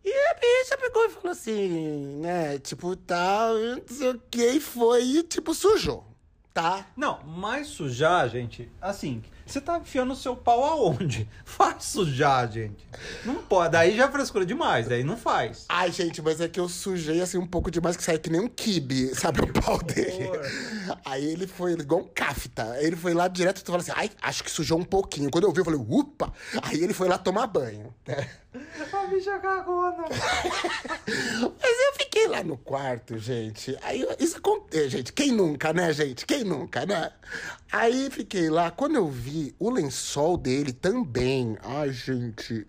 e 0.08 0.30
a 0.30 0.34
bicha 0.34 0.78
pegou 0.78 1.04
e 1.04 1.08
falou 1.10 1.32
assim, 1.32 2.20
né, 2.20 2.58
tipo, 2.60 2.94
tal, 2.96 3.54
não 3.54 3.82
sei 3.88 4.10
o 4.10 4.22
que, 4.30 4.46
e 4.52 4.60
foi, 4.60 5.02
e 5.02 5.22
tipo, 5.24 5.52
sujou, 5.52 6.06
tá? 6.56 6.86
Não, 6.96 7.18
mas 7.22 7.66
sujar, 7.66 8.30
gente, 8.30 8.72
assim, 8.80 9.22
você 9.44 9.60
tá 9.60 9.78
enfiando 9.78 10.14
o 10.14 10.16
seu 10.16 10.34
pau 10.34 10.64
aonde? 10.64 11.28
Faz 11.44 11.84
sujar, 11.84 12.50
gente. 12.50 12.88
Não 13.26 13.36
pode, 13.36 13.72
daí 13.72 13.94
já 13.94 14.06
é 14.06 14.10
frescura 14.10 14.46
demais, 14.46 14.88
daí 14.88 15.04
não 15.04 15.18
faz. 15.18 15.66
Ai, 15.68 15.92
gente, 15.92 16.22
mas 16.22 16.40
é 16.40 16.48
que 16.48 16.58
eu 16.58 16.66
sujei 16.66 17.20
assim 17.20 17.36
um 17.36 17.46
pouco 17.46 17.70
demais, 17.70 17.94
que 17.94 18.02
saiu 18.02 18.18
que 18.18 18.30
nem 18.30 18.40
um 18.40 18.48
kibe, 18.48 19.12
sabe? 19.14 19.42
O 19.42 19.52
pau 19.52 19.76
dele. 19.82 20.30
Aí 21.04 21.26
ele 21.26 21.46
foi 21.46 21.72
igual 21.72 22.00
um 22.00 22.08
cafta. 22.08 22.72
Aí 22.72 22.86
ele 22.86 22.96
foi 22.96 23.12
lá 23.12 23.28
direto 23.28 23.58
e 23.58 23.64
falou 23.64 23.80
assim: 23.80 23.92
ai, 23.94 24.10
acho 24.22 24.42
que 24.42 24.50
sujou 24.50 24.78
um 24.78 24.84
pouquinho. 24.84 25.30
Quando 25.30 25.44
eu 25.44 25.52
vi, 25.52 25.60
eu 25.60 25.64
falei, 25.64 25.80
upa! 25.80 26.32
Aí 26.62 26.82
ele 26.82 26.94
foi 26.94 27.06
lá 27.06 27.18
tomar 27.18 27.46
banho. 27.46 27.94
né? 28.06 28.26
A 28.92 29.06
bicha 29.06 29.38
cagona. 29.38 30.04
Mas 30.08 31.78
eu 31.86 31.92
fiquei 31.98 32.26
lá 32.26 32.42
no 32.42 32.56
quarto, 32.56 33.18
gente. 33.18 33.76
Aí 33.82 34.06
isso 34.18 34.38
acontece, 34.38 34.88
gente. 34.88 35.12
Quem 35.12 35.30
nunca, 35.30 35.72
né, 35.72 35.92
gente? 35.92 36.24
Quem 36.24 36.42
nunca, 36.46 36.86
né? 36.86 37.10
Aí 37.70 38.08
fiquei 38.10 38.48
lá. 38.48 38.70
Quando 38.70 38.94
eu 38.94 39.08
vi 39.08 39.54
o 39.58 39.68
lençol 39.70 40.36
dele 40.36 40.72
também. 40.72 41.58
Ai, 41.62 41.92
gente. 41.92 42.66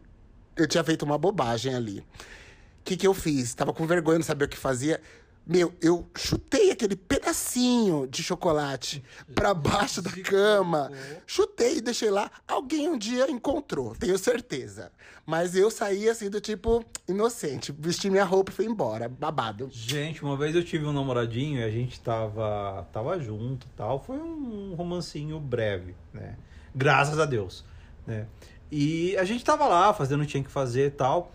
Eu 0.56 0.68
tinha 0.68 0.84
feito 0.84 1.04
uma 1.04 1.18
bobagem 1.18 1.74
ali. 1.74 2.00
O 2.00 2.84
que, 2.84 2.98
que 2.98 3.08
eu 3.08 3.14
fiz? 3.14 3.54
Tava 3.54 3.72
com 3.74 3.86
vergonha, 3.86 4.18
não 4.18 4.26
sabia 4.26 4.46
o 4.46 4.50
que 4.50 4.58
fazia. 4.58 5.00
Meu, 5.48 5.74
eu 5.82 6.06
chutei 6.18 6.72
aquele 6.72 6.98
pedacinho 6.98 8.06
de 8.06 8.22
chocolate 8.22 9.02
pra 9.34 9.54
baixo 9.56 10.02
da 10.02 10.12
cama. 10.12 10.92
Chutei 11.26 11.78
e 11.78 11.82
deixei 11.82 12.10
lá. 12.10 12.30
Alguém 12.46 12.90
um 12.90 12.98
dia 12.98 13.32
encontrou, 13.32 13.96
tenho 13.96 14.18
certeza. 14.18 14.92
Mas 15.26 15.56
eu 15.56 15.72
saí 15.72 16.10
assim 16.10 16.30
do 16.30 16.42
tipo 16.42 16.84
inocente. 17.08 17.74
Vesti 17.78 18.10
minha 18.10 18.26
roupa 18.26 18.52
e 18.52 18.54
fui 18.54 18.66
embora. 18.66 19.08
Babado. 19.08 19.70
Gente, 19.72 20.22
uma 20.24 20.36
vez 20.36 20.54
eu 20.54 20.64
tive 20.64 20.86
um 20.86 20.92
namoradinho 20.92 21.60
e 21.60 21.64
a 21.64 21.72
gente 21.72 22.00
tava, 22.02 22.86
tava 22.92 23.18
junto 23.18 23.68
e 23.68 23.70
tal. 23.70 24.04
Foi 24.04 24.18
um 24.18 24.74
romancinho 24.76 25.40
breve, 25.40 25.96
né? 26.14 26.36
Graças 26.76 27.20
a 27.20 27.26
Deus, 27.26 27.64
né? 28.06 28.28
E 28.70 29.16
a 29.18 29.24
gente 29.24 29.46
tava 29.46 29.66
lá 29.66 29.94
fazendo 29.94 30.22
o 30.22 30.26
que 30.26 30.32
tinha 30.32 30.44
que 30.44 30.52
fazer 30.52 30.88
e 30.88 30.92
tal. 30.92 31.32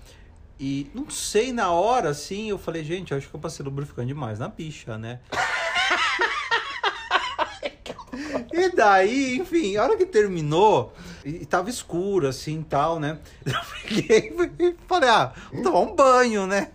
E 0.64 0.88
não 0.94 1.10
sei, 1.10 1.52
na 1.52 1.72
hora, 1.72 2.10
assim, 2.10 2.48
eu 2.48 2.56
falei, 2.56 2.84
gente, 2.84 3.12
acho 3.12 3.28
que 3.28 3.34
eu 3.34 3.40
passei 3.40 3.64
lubrificante 3.64 4.06
demais 4.06 4.38
na 4.38 4.46
bicha, 4.46 4.96
né? 4.96 5.18
E 8.52 8.68
daí, 8.68 9.38
enfim, 9.38 9.76
a 9.76 9.82
hora 9.82 9.96
que 9.96 10.06
terminou, 10.06 10.94
e 11.24 11.44
tava 11.44 11.68
escuro, 11.68 12.28
assim, 12.28 12.60
e 12.60 12.64
tal, 12.64 13.00
né? 13.00 13.18
Eu 13.44 13.54
peguei 13.82 14.32
e 14.58 14.74
falei, 14.86 15.08
ah, 15.08 15.32
vou 15.52 15.62
tomar 15.62 15.80
um 15.80 15.96
banho, 15.96 16.46
né? 16.46 16.70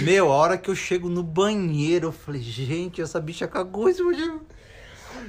Meu, 0.00 0.32
a 0.32 0.34
hora 0.34 0.58
que 0.58 0.68
eu 0.68 0.74
chego 0.74 1.08
no 1.08 1.22
banheiro, 1.22 2.08
eu 2.08 2.12
falei, 2.12 2.40
gente, 2.40 3.00
essa 3.00 3.20
bicha 3.20 3.46
cagou 3.46 3.88
esse 3.88 4.02
banheiro. 4.02 4.40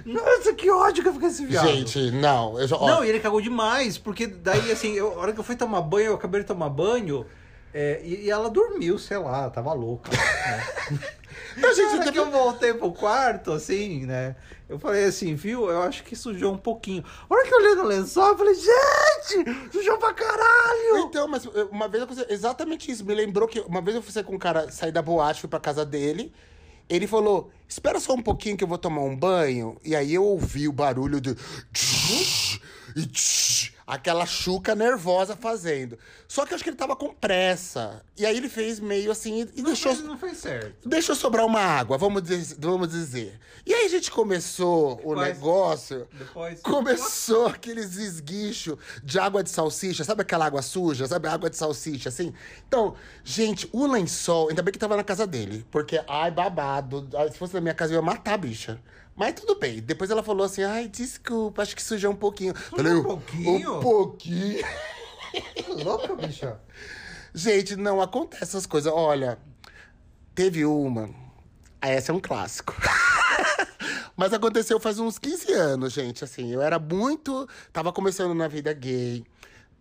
Nossa, 0.05 0.53
que 0.53 0.69
ódio 0.69 1.03
que 1.03 1.10
eu 1.10 1.13
fiquei 1.13 1.27
esse 1.29 1.46
viado. 1.46 1.67
Gente, 1.67 2.12
não. 2.12 2.60
Eu 2.60 2.67
já, 2.67 2.75
ó, 2.75 2.88
Não, 2.88 3.05
e 3.05 3.10
ele 3.10 3.19
cagou 3.19 3.41
demais, 3.41 3.98
porque 3.98 4.27
daí, 4.27 4.72
assim, 4.72 4.93
eu- 4.93 5.13
a 5.13 5.17
hora 5.22 5.34
que 5.34 5.39
eu 5.39 5.43
fui 5.43 5.55
tomar 5.55 5.81
banho, 5.81 6.08
eu 6.08 6.15
acabei 6.15 6.41
de 6.41 6.48
tomar 6.48 6.69
banho, 6.69 7.25
é, 7.74 8.01
e, 8.03 8.25
e 8.25 8.29
ela 8.31 8.50
dormiu, 8.50 8.98
sei 8.98 9.17
lá, 9.17 9.50
tava 9.50 9.74
louca. 9.74 10.10
Né? 10.12 10.67
Não, 11.58 11.74
gente, 11.74 11.86
a 11.86 11.89
hora 11.89 11.98
teve- 12.00 12.12
que 12.12 12.19
eu 12.19 12.31
voltei 12.31 12.74
pro 12.74 12.91
quarto, 12.91 13.51
assim, 13.51 14.05
né? 14.05 14.36
Eu 14.69 14.79
falei 14.79 15.05
assim, 15.05 15.36
viu? 15.36 15.69
Eu 15.69 15.81
acho 15.81 16.03
que 16.03 16.15
sujou 16.15 16.53
um 16.53 16.58
pouquinho. 16.58 17.03
A 17.29 17.34
hora 17.34 17.46
que 17.46 17.53
eu 17.53 17.58
olhei 17.58 17.75
no 17.75 17.84
lençol, 17.84 18.29
eu 18.29 18.38
falei, 18.38 18.53
gente, 18.55 19.72
sujou 19.72 19.98
pra 19.98 20.13
caralho! 20.13 20.98
Então, 21.00 21.27
mas 21.27 21.46
uma 21.72 21.88
vez 21.88 22.01
eu 22.03 22.08
fiz 22.08 22.25
exatamente 22.29 22.89
isso. 22.91 23.03
Me 23.03 23.13
lembrou 23.15 23.48
que 23.48 23.60
uma 23.62 23.81
vez 23.81 23.96
eu 23.96 24.01
fui 24.01 24.24
com 24.24 24.36
um 24.36 24.39
cara, 24.39 24.72
sair 24.72 24.91
da 24.91 25.01
boate, 25.01 25.41
fui 25.41 25.50
pra 25.50 25.60
casa 25.60 25.84
dele. 25.86 26.31
Ele 26.89 27.05
falou: 27.08 27.51
Espera 27.67 28.00
só 28.00 28.13
um 28.13 28.22
pouquinho 28.22 28.58
que 28.58 28.63
eu 28.63 28.67
vou 28.67 28.77
tomar 28.77 29.01
um 29.01 29.15
banho. 29.15 29.77
E 29.86 29.96
aí 29.96 30.13
eu 30.13 30.24
ouvi 30.24 30.67
o 30.67 30.74
barulho 30.74 31.22
do. 31.22 31.38
E 32.96 33.05
aquela 33.89 34.25
chuca 34.25 34.75
nervosa 34.75 35.36
fazendo. 35.36 35.98
Só 36.27 36.46
que 36.46 36.53
eu 36.53 36.55
acho 36.55 36.63
que 36.63 36.69
ele 36.69 36.77
tava 36.77 36.96
com 36.96 37.13
pressa. 37.13 38.01
E 38.15 38.25
aí 38.25 38.38
ele 38.38 38.48
fez 38.48 38.79
meio 38.79 39.12
assim 39.12 39.48
e 39.55 39.62
Não 39.62 39.69
deixou. 39.72 39.93
fez, 39.96 40.05
não 40.08 40.17
fez 40.17 40.38
certo. 40.38 40.88
Deixa 40.88 41.12
eu 41.12 41.15
sobrar 41.15 41.46
uma 41.46 41.60
água, 41.60 41.98
vamos 41.98 42.22
dizer, 42.22 42.55
vamos 42.60 42.88
dizer. 42.89 43.39
E 43.65 43.74
aí 43.74 43.86
a 43.86 43.89
gente 43.89 44.12
começou 44.12 44.93
o 45.03 45.15
Depois- 45.15 45.27
negócio. 45.27 46.08
Depois. 46.13 46.62
Começou 46.62 47.48
aqueles 47.48 47.96
esguichos 47.98 48.77
de 49.03 49.17
água 49.19 49.43
de 49.43 49.50
salsicha, 49.50 50.03
sabe 50.03 50.22
aquela 50.22 50.46
água 50.46 50.62
suja, 50.62 51.08
sabe 51.08 51.27
água 51.27 51.50
de 51.50 51.58
salsicha, 51.58 52.10
assim? 52.10 52.34
Então, 52.67 52.96
gente, 53.24 53.67
o 53.74 53.88
lençol, 53.88 54.50
ainda 54.50 54.62
bem 54.62 54.72
que 54.72 54.79
tava 54.79 54.96
na 54.96 55.03
casa 55.03 55.25
dele, 55.25 55.65
porque, 55.72 56.01
ai, 56.08 56.29
babado, 56.31 57.08
se 57.31 57.38
fosse 57.38 57.53
na 57.55 57.62
minha 57.62 57.74
casa 57.74 57.93
eu 57.93 57.98
ia 57.98 58.01
matar 58.01 58.36
a 58.36 58.38
bicha. 58.38 58.79
Mas 59.19 59.33
tudo 59.33 59.55
bem, 59.59 59.81
depois 59.81 60.09
ela 60.09 60.23
falou 60.23 60.45
assim, 60.45 60.63
ai, 60.63 60.88
desculpa, 60.88 61.61
acho 61.61 61.75
que 61.75 61.83
sujou 61.83 62.13
um 62.13 62.15
pouquinho. 62.15 62.55
Falei, 62.55 62.93
um 62.93 63.03
pouquinho? 63.03 63.75
Um 63.77 63.79
pouquinho. 63.81 64.65
Louca, 65.83 66.15
bicha. 66.15 66.57
Gente, 67.33 67.75
não 67.75 67.99
acontece 68.01 68.43
essas 68.43 68.65
coisas. 68.65 68.93
Olha, 68.93 69.38
teve 70.33 70.63
uma. 70.63 71.09
Ah, 71.81 71.89
Essa 71.89 72.13
é 72.13 72.15
um 72.15 72.19
clássico. 72.21 72.73
Mas 74.15 74.31
aconteceu 74.31 74.79
faz 74.79 74.99
uns 74.99 75.19
15 75.19 75.51
anos, 75.51 75.91
gente. 75.91 76.23
Assim, 76.23 76.53
eu 76.53 76.61
era 76.61 76.79
muito. 76.79 77.45
Tava 77.73 77.91
começando 77.91 78.33
na 78.33 78.47
vida 78.47 78.71
gay. 78.71 79.25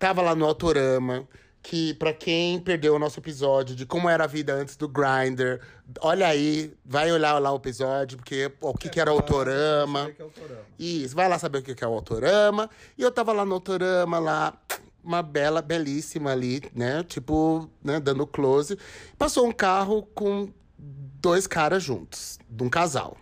Tava 0.00 0.20
lá 0.20 0.34
no 0.34 0.46
Autorama. 0.46 1.28
Que 1.62 1.92
pra 1.94 2.12
quem 2.12 2.58
perdeu 2.60 2.94
o 2.94 2.98
nosso 2.98 3.18
episódio 3.20 3.74
de 3.74 3.84
como 3.84 4.08
era 4.08 4.24
a 4.24 4.26
vida 4.26 4.54
antes 4.54 4.76
do 4.76 4.88
Grindr, 4.88 5.60
olha 6.00 6.26
aí, 6.26 6.72
vai 6.84 7.10
olhar 7.12 7.38
lá 7.38 7.52
o 7.52 7.56
episódio, 7.56 8.16
porque 8.16 8.50
o 8.60 8.72
que, 8.74 8.88
que 8.88 9.00
era 9.00 9.12
o 9.12 9.16
Autorama. 9.16 10.12
É 10.18 10.22
Autorama. 10.22 10.60
Isso, 10.78 11.14
vai 11.14 11.28
lá 11.28 11.38
saber 11.38 11.58
o 11.58 11.62
que 11.62 11.74
que 11.74 11.84
é 11.84 11.86
o 11.86 11.92
Autorama. 11.92 12.70
E 12.96 13.02
eu 13.02 13.10
tava 13.10 13.32
lá 13.32 13.44
no 13.44 13.54
Autorama, 13.54 14.18
lá, 14.18 14.54
uma 15.02 15.22
bela, 15.22 15.60
belíssima 15.60 16.32
ali, 16.32 16.62
né? 16.74 17.02
Tipo, 17.02 17.68
né, 17.82 17.98
dando 17.98 18.26
close. 18.26 18.78
Passou 19.16 19.46
um 19.46 19.52
carro 19.52 20.02
com 20.14 20.48
dois 20.78 21.46
caras 21.46 21.82
juntos, 21.82 22.38
de 22.48 22.62
um 22.62 22.68
casal. 22.68 23.16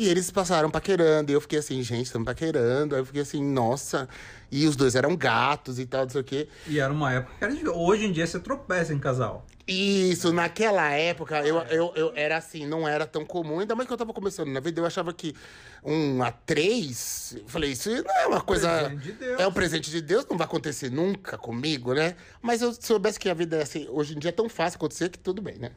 E 0.00 0.08
eles 0.08 0.30
passaram 0.30 0.70
paquerando, 0.70 1.30
e 1.30 1.34
eu 1.34 1.42
fiquei 1.42 1.58
assim, 1.58 1.82
gente, 1.82 2.06
estamos 2.06 2.24
paquerando. 2.24 2.94
Aí 2.94 3.02
eu 3.02 3.04
fiquei 3.04 3.20
assim, 3.20 3.44
nossa. 3.44 4.08
E 4.50 4.66
os 4.66 4.74
dois 4.74 4.94
eram 4.94 5.14
gatos 5.14 5.78
e 5.78 5.84
tal, 5.84 6.04
não 6.04 6.08
sei 6.08 6.20
o 6.22 6.24
quê. 6.24 6.48
E 6.66 6.80
era 6.80 6.90
uma 6.90 7.12
época 7.12 7.48
que. 7.48 7.68
Hoje 7.68 8.06
em 8.06 8.10
dia 8.10 8.26
você 8.26 8.40
tropeça 8.40 8.94
em 8.94 8.98
casal. 8.98 9.44
Isso, 9.68 10.32
naquela 10.32 10.90
época 10.90 11.46
eu, 11.46 11.58
eu, 11.64 11.92
eu 11.94 12.12
era 12.16 12.38
assim, 12.38 12.66
não 12.66 12.88
era 12.88 13.06
tão 13.06 13.26
comum, 13.26 13.60
ainda 13.60 13.74
mais 13.74 13.86
que 13.86 13.92
eu 13.92 13.98
tava 13.98 14.14
começando 14.14 14.48
na 14.48 14.58
vida, 14.58 14.80
eu 14.80 14.86
achava 14.86 15.12
que 15.12 15.36
um 15.84 16.22
a 16.22 16.32
três, 16.32 17.36
eu 17.36 17.46
falei, 17.46 17.72
isso 17.72 17.90
não 17.90 18.16
é 18.16 18.26
uma 18.26 18.40
coisa. 18.40 18.68
Presente 18.68 19.02
de 19.02 19.12
Deus. 19.12 19.40
É 19.40 19.46
um 19.46 19.52
presente 19.52 19.90
de 19.90 20.00
Deus, 20.00 20.26
não 20.30 20.38
vai 20.38 20.46
acontecer 20.46 20.90
nunca 20.90 21.36
comigo, 21.36 21.92
né? 21.92 22.16
Mas 22.40 22.62
eu 22.62 22.72
soubesse 22.72 23.20
que 23.20 23.28
a 23.28 23.34
vida 23.34 23.58
é 23.58 23.62
assim, 23.64 23.86
hoje 23.90 24.16
em 24.16 24.18
dia 24.18 24.30
é 24.30 24.32
tão 24.32 24.48
fácil 24.48 24.78
acontecer 24.78 25.10
que 25.10 25.18
tudo 25.18 25.42
bem, 25.42 25.58
né? 25.58 25.72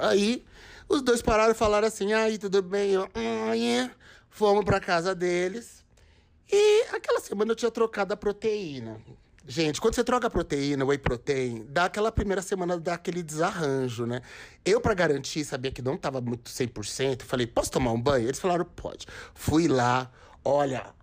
Aí 0.00 0.44
os 0.88 1.02
dois 1.02 1.22
pararam 1.22 1.52
e 1.52 1.54
falaram 1.54 1.88
assim: 1.88 2.12
aí, 2.12 2.38
tudo 2.38 2.62
bem? 2.62 2.92
Eu, 2.92 3.08
"Ah, 3.14 3.56
é." 3.56 3.90
Fomos 4.30 4.64
pra 4.64 4.80
casa 4.80 5.14
deles. 5.14 5.84
E 6.50 6.82
aquela 6.92 7.20
semana 7.20 7.52
eu 7.52 7.56
tinha 7.56 7.70
trocado 7.70 8.14
a 8.14 8.16
proteína. 8.16 9.00
Gente, 9.46 9.80
quando 9.80 9.94
você 9.94 10.04
troca 10.04 10.26
a 10.26 10.30
proteína, 10.30 10.84
whey 10.84 10.98
protein, 10.98 11.66
dá 11.70 11.86
aquela 11.86 12.12
primeira 12.12 12.42
semana, 12.42 12.78
dá 12.78 12.94
aquele 12.94 13.22
desarranjo, 13.22 14.04
né? 14.04 14.20
Eu, 14.62 14.78
pra 14.78 14.92
garantir, 14.92 15.42
sabia 15.42 15.72
que 15.72 15.80
não 15.80 15.96
tava 15.96 16.20
muito 16.20 16.50
100%, 16.50 17.22
falei, 17.22 17.46
posso 17.46 17.70
tomar 17.70 17.92
um 17.92 18.00
banho? 18.00 18.26
Eles 18.28 18.38
falaram, 18.38 18.66
pode. 18.66 19.06
Fui 19.34 19.66
lá, 19.66 20.10
olha, 20.44 20.94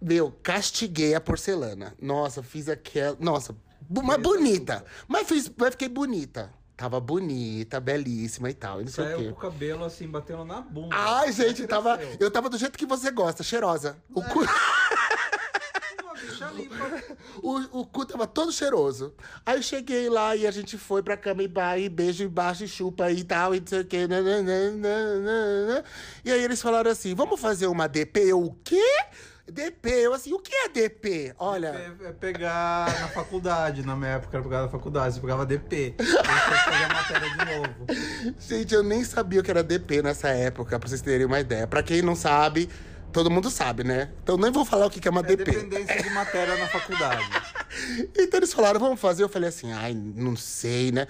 meu, 0.00 0.32
castiguei 0.42 1.14
a 1.14 1.20
porcelana. 1.20 1.94
Nossa, 2.00 2.42
fiz 2.42 2.70
aquela. 2.70 3.16
Nossa, 3.20 3.54
mas 4.02 4.22
bonita. 4.22 4.82
Mas, 5.06 5.28
fiz, 5.28 5.50
mas 5.54 5.70
fiquei 5.72 5.88
bonita. 5.88 6.50
Tava 6.80 6.98
bonita, 6.98 7.78
belíssima 7.78 8.48
e 8.48 8.54
tal. 8.54 8.80
E 8.80 8.84
não 8.84 8.90
sei 8.90 9.04
o 9.04 9.06
Saiu 9.08 9.18
quê. 9.18 9.24
com 9.26 9.32
o 9.32 9.36
cabelo 9.36 9.84
assim, 9.84 10.08
batendo 10.08 10.46
na 10.46 10.62
bunda. 10.62 10.96
Ai, 10.96 11.30
gente, 11.30 11.66
tava. 11.66 12.00
Eu 12.18 12.30
tava 12.30 12.48
do 12.48 12.56
jeito 12.56 12.78
que 12.78 12.86
você 12.86 13.10
gosta, 13.10 13.42
cheirosa. 13.42 13.98
O 14.14 14.22
cu. 14.22 14.40
Uma 16.02 16.14
bicha 16.14 16.46
limpa. 16.54 16.74
O, 17.42 17.80
o 17.80 17.86
cu 17.86 18.06
tava 18.06 18.26
todo 18.26 18.50
cheiroso. 18.50 19.12
Aí 19.44 19.58
eu 19.58 19.62
cheguei 19.62 20.08
lá 20.08 20.34
e 20.34 20.46
a 20.46 20.50
gente 20.50 20.78
foi 20.78 21.02
pra 21.02 21.18
cama 21.18 21.42
e, 21.42 21.48
ba, 21.48 21.76
e 21.76 21.86
beijo 21.90 22.24
embaixo 22.24 22.64
e 22.64 22.68
chupa 22.68 23.10
e 23.12 23.24
tal, 23.24 23.54
e 23.54 23.60
não 23.60 23.66
sei 23.66 23.80
o 23.80 23.84
quê. 23.84 24.06
nananana. 24.06 25.84
E 26.24 26.32
aí 26.32 26.42
eles 26.42 26.62
falaram 26.62 26.90
assim: 26.90 27.14
vamos 27.14 27.38
fazer 27.38 27.66
uma 27.66 27.86
DP? 27.88 28.20
Eu, 28.20 28.42
o 28.42 28.54
quê? 28.64 28.82
DP? 29.50 29.88
Eu 29.90 30.14
assim, 30.14 30.32
o 30.32 30.38
que 30.38 30.54
é 30.54 30.68
DP? 30.68 31.34
Olha. 31.38 31.68
É, 32.04 32.08
é 32.08 32.12
pegar 32.12 32.86
na 33.00 33.08
faculdade, 33.08 33.82
na 33.84 33.96
minha 33.96 34.12
época 34.12 34.36
era 34.36 34.44
pegar 34.44 34.62
na 34.62 34.68
faculdade, 34.68 35.14
você 35.14 35.20
pegava 35.20 35.44
DP. 35.46 35.94
Fazer 35.98 36.84
a 36.84 36.88
matéria 36.88 37.30
de 37.30 37.56
novo. 37.56 38.34
Gente, 38.38 38.74
eu 38.74 38.82
nem 38.82 39.04
sabia 39.04 39.40
o 39.40 39.42
que 39.42 39.50
era 39.50 39.62
DP 39.62 40.02
nessa 40.02 40.28
época, 40.28 40.78
pra 40.78 40.88
vocês 40.88 41.00
terem 41.02 41.26
uma 41.26 41.40
ideia. 41.40 41.66
Pra 41.66 41.82
quem 41.82 42.02
não 42.02 42.14
sabe, 42.14 42.68
todo 43.12 43.30
mundo 43.30 43.50
sabe, 43.50 43.84
né? 43.84 44.10
Então 44.22 44.36
nem 44.36 44.50
vou 44.50 44.64
falar 44.64 44.86
o 44.86 44.90
que 44.90 45.00
que 45.00 45.08
é 45.08 45.10
uma 45.10 45.20
É 45.20 45.24
DP. 45.24 45.44
dependência 45.44 46.02
de 46.02 46.10
matéria 46.10 46.56
na 46.56 46.66
faculdade. 46.68 47.24
Então 48.18 48.38
eles 48.40 48.52
falaram, 48.52 48.80
vamos 48.80 49.00
fazer. 49.00 49.22
Eu 49.22 49.28
falei 49.28 49.48
assim, 49.48 49.72
ai, 49.72 49.94
não 49.94 50.34
sei, 50.34 50.90
né? 50.90 51.06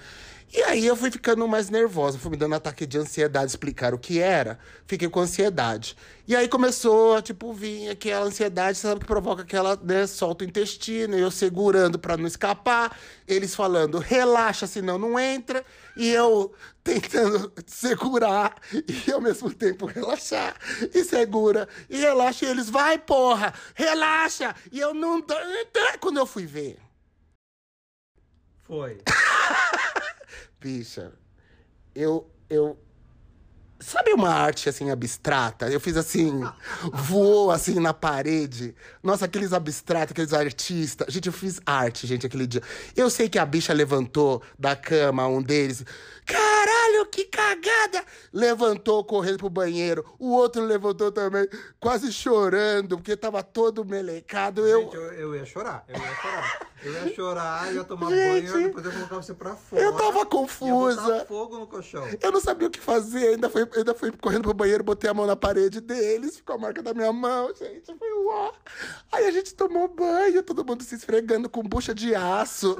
E 0.53 0.61
aí 0.63 0.85
eu 0.85 0.97
fui 0.97 1.09
ficando 1.09 1.47
mais 1.47 1.69
nervosa, 1.69 2.19
fui 2.19 2.31
me 2.31 2.35
dando 2.35 2.55
ataque 2.55 2.85
de 2.85 2.97
ansiedade, 2.97 3.51
explicar 3.51 3.93
o 3.93 3.97
que 3.97 4.19
era. 4.19 4.59
Fiquei 4.85 5.07
com 5.07 5.21
ansiedade. 5.21 5.95
E 6.27 6.35
aí 6.35 6.49
começou 6.49 7.15
a, 7.15 7.21
tipo, 7.21 7.53
vir 7.53 7.89
aquela 7.89 8.25
ansiedade, 8.25 8.77
sabe, 8.77 8.99
que 8.99 9.05
provoca 9.05 9.43
aquela, 9.43 9.77
né, 9.81 10.05
solta 10.05 10.43
o 10.43 10.47
intestino, 10.47 11.17
eu 11.17 11.31
segurando 11.31 11.97
pra 11.97 12.17
não 12.17 12.27
escapar, 12.27 12.97
eles 13.25 13.55
falando, 13.55 13.97
relaxa, 13.97 14.67
senão 14.67 14.97
não 14.97 15.17
entra, 15.17 15.63
e 15.95 16.09
eu 16.09 16.53
tentando 16.83 17.51
segurar 17.65 18.55
e 18.73 19.11
ao 19.11 19.21
mesmo 19.21 19.53
tempo 19.53 19.85
relaxar, 19.85 20.55
e 20.93 21.03
segura, 21.03 21.67
e 21.89 21.97
relaxa, 21.97 22.45
e 22.45 22.49
eles, 22.49 22.69
vai, 22.69 22.97
porra, 22.97 23.53
relaxa, 23.73 24.53
e 24.71 24.79
eu 24.79 24.93
não... 24.93 25.23
Quando 25.99 26.17
eu 26.17 26.25
fui 26.25 26.45
ver, 26.45 26.77
Foi. 28.61 29.01
bicha, 30.61 31.11
eu, 31.95 32.29
eu. 32.47 32.77
Sabe 33.79 34.13
uma 34.13 34.29
arte 34.29 34.69
assim 34.69 34.91
abstrata? 34.91 35.67
Eu 35.67 35.79
fiz 35.79 35.97
assim, 35.97 36.39
voou 36.93 37.49
assim 37.49 37.79
na 37.79 37.95
parede. 37.95 38.75
Nossa, 39.01 39.25
aqueles 39.25 39.53
abstratos, 39.53 40.11
aqueles 40.11 40.33
artistas. 40.33 41.11
Gente, 41.11 41.25
eu 41.25 41.33
fiz 41.33 41.59
arte, 41.65 42.05
gente, 42.05 42.27
aquele 42.27 42.45
dia. 42.45 42.61
Eu 42.95 43.09
sei 43.09 43.27
que 43.27 43.39
a 43.39 43.45
bicha 43.45 43.73
levantou 43.73 44.43
da 44.57 44.75
cama, 44.75 45.27
um 45.27 45.41
deles. 45.41 45.83
Caralho, 46.27 47.07
que 47.07 47.25
cagada! 47.25 48.05
Levantou 48.31 49.03
correndo 49.03 49.39
pro 49.39 49.49
banheiro. 49.49 50.05
O 50.19 50.29
outro 50.31 50.63
levantou 50.63 51.11
também, 51.11 51.47
quase 51.79 52.13
chorando, 52.13 52.97
porque 52.97 53.17
tava 53.17 53.41
todo 53.41 53.83
melecado. 53.83 54.67
Eu. 54.67 54.83
Gente, 54.83 54.95
eu, 54.95 55.13
eu 55.13 55.35
ia 55.35 55.45
chorar. 55.45 55.83
Eu 55.87 55.99
ia 55.99 56.15
chorar. 56.15 56.70
Eu 56.83 56.91
ia 56.93 57.13
chorar, 57.15 57.73
ia 57.73 57.83
tomar 57.83 58.09
Gente, 58.09 58.51
banho, 58.51 58.65
depois 58.65 58.85
eu 58.85 58.91
colocar 58.91 59.15
você 59.17 59.33
pra 59.33 59.55
fora. 59.55 59.81
eu 59.81 59.93
tava 59.95 60.25
confusa. 60.25 61.01
botar 61.01 61.25
fogo 61.25 61.59
no 61.59 61.67
colchão. 61.67 62.03
Eu 62.21 62.31
não 62.31 62.41
sabia 62.41 62.67
o 62.67 62.71
que 62.71 62.79
fazer, 62.79 63.29
ainda 63.29 63.49
fui, 63.49 63.67
ainda 63.75 63.93
fui 63.93 64.11
correndo 64.11 64.43
pro 64.43 64.53
banheiro, 64.53 64.83
botei 64.83 65.09
a 65.09 65.13
mão 65.13 65.25
na 65.27 65.35
parede 65.35 65.79
deles, 65.79 66.37
ficou 66.37 66.55
a 66.55 66.59
marca 66.59 66.81
da 66.81 66.93
minha 66.93 67.11
mão, 67.13 67.53
gente, 67.53 67.95
foi 67.97 68.11
uó. 68.23 68.51
Aí 69.11 69.25
a 69.27 69.31
gente 69.31 69.53
tomou 69.53 69.87
banho, 69.87 70.41
todo 70.43 70.65
mundo 70.65 70.83
se 70.83 70.95
esfregando 70.95 71.49
com 71.49 71.61
bucha 71.61 71.93
de 71.93 72.15
aço, 72.15 72.77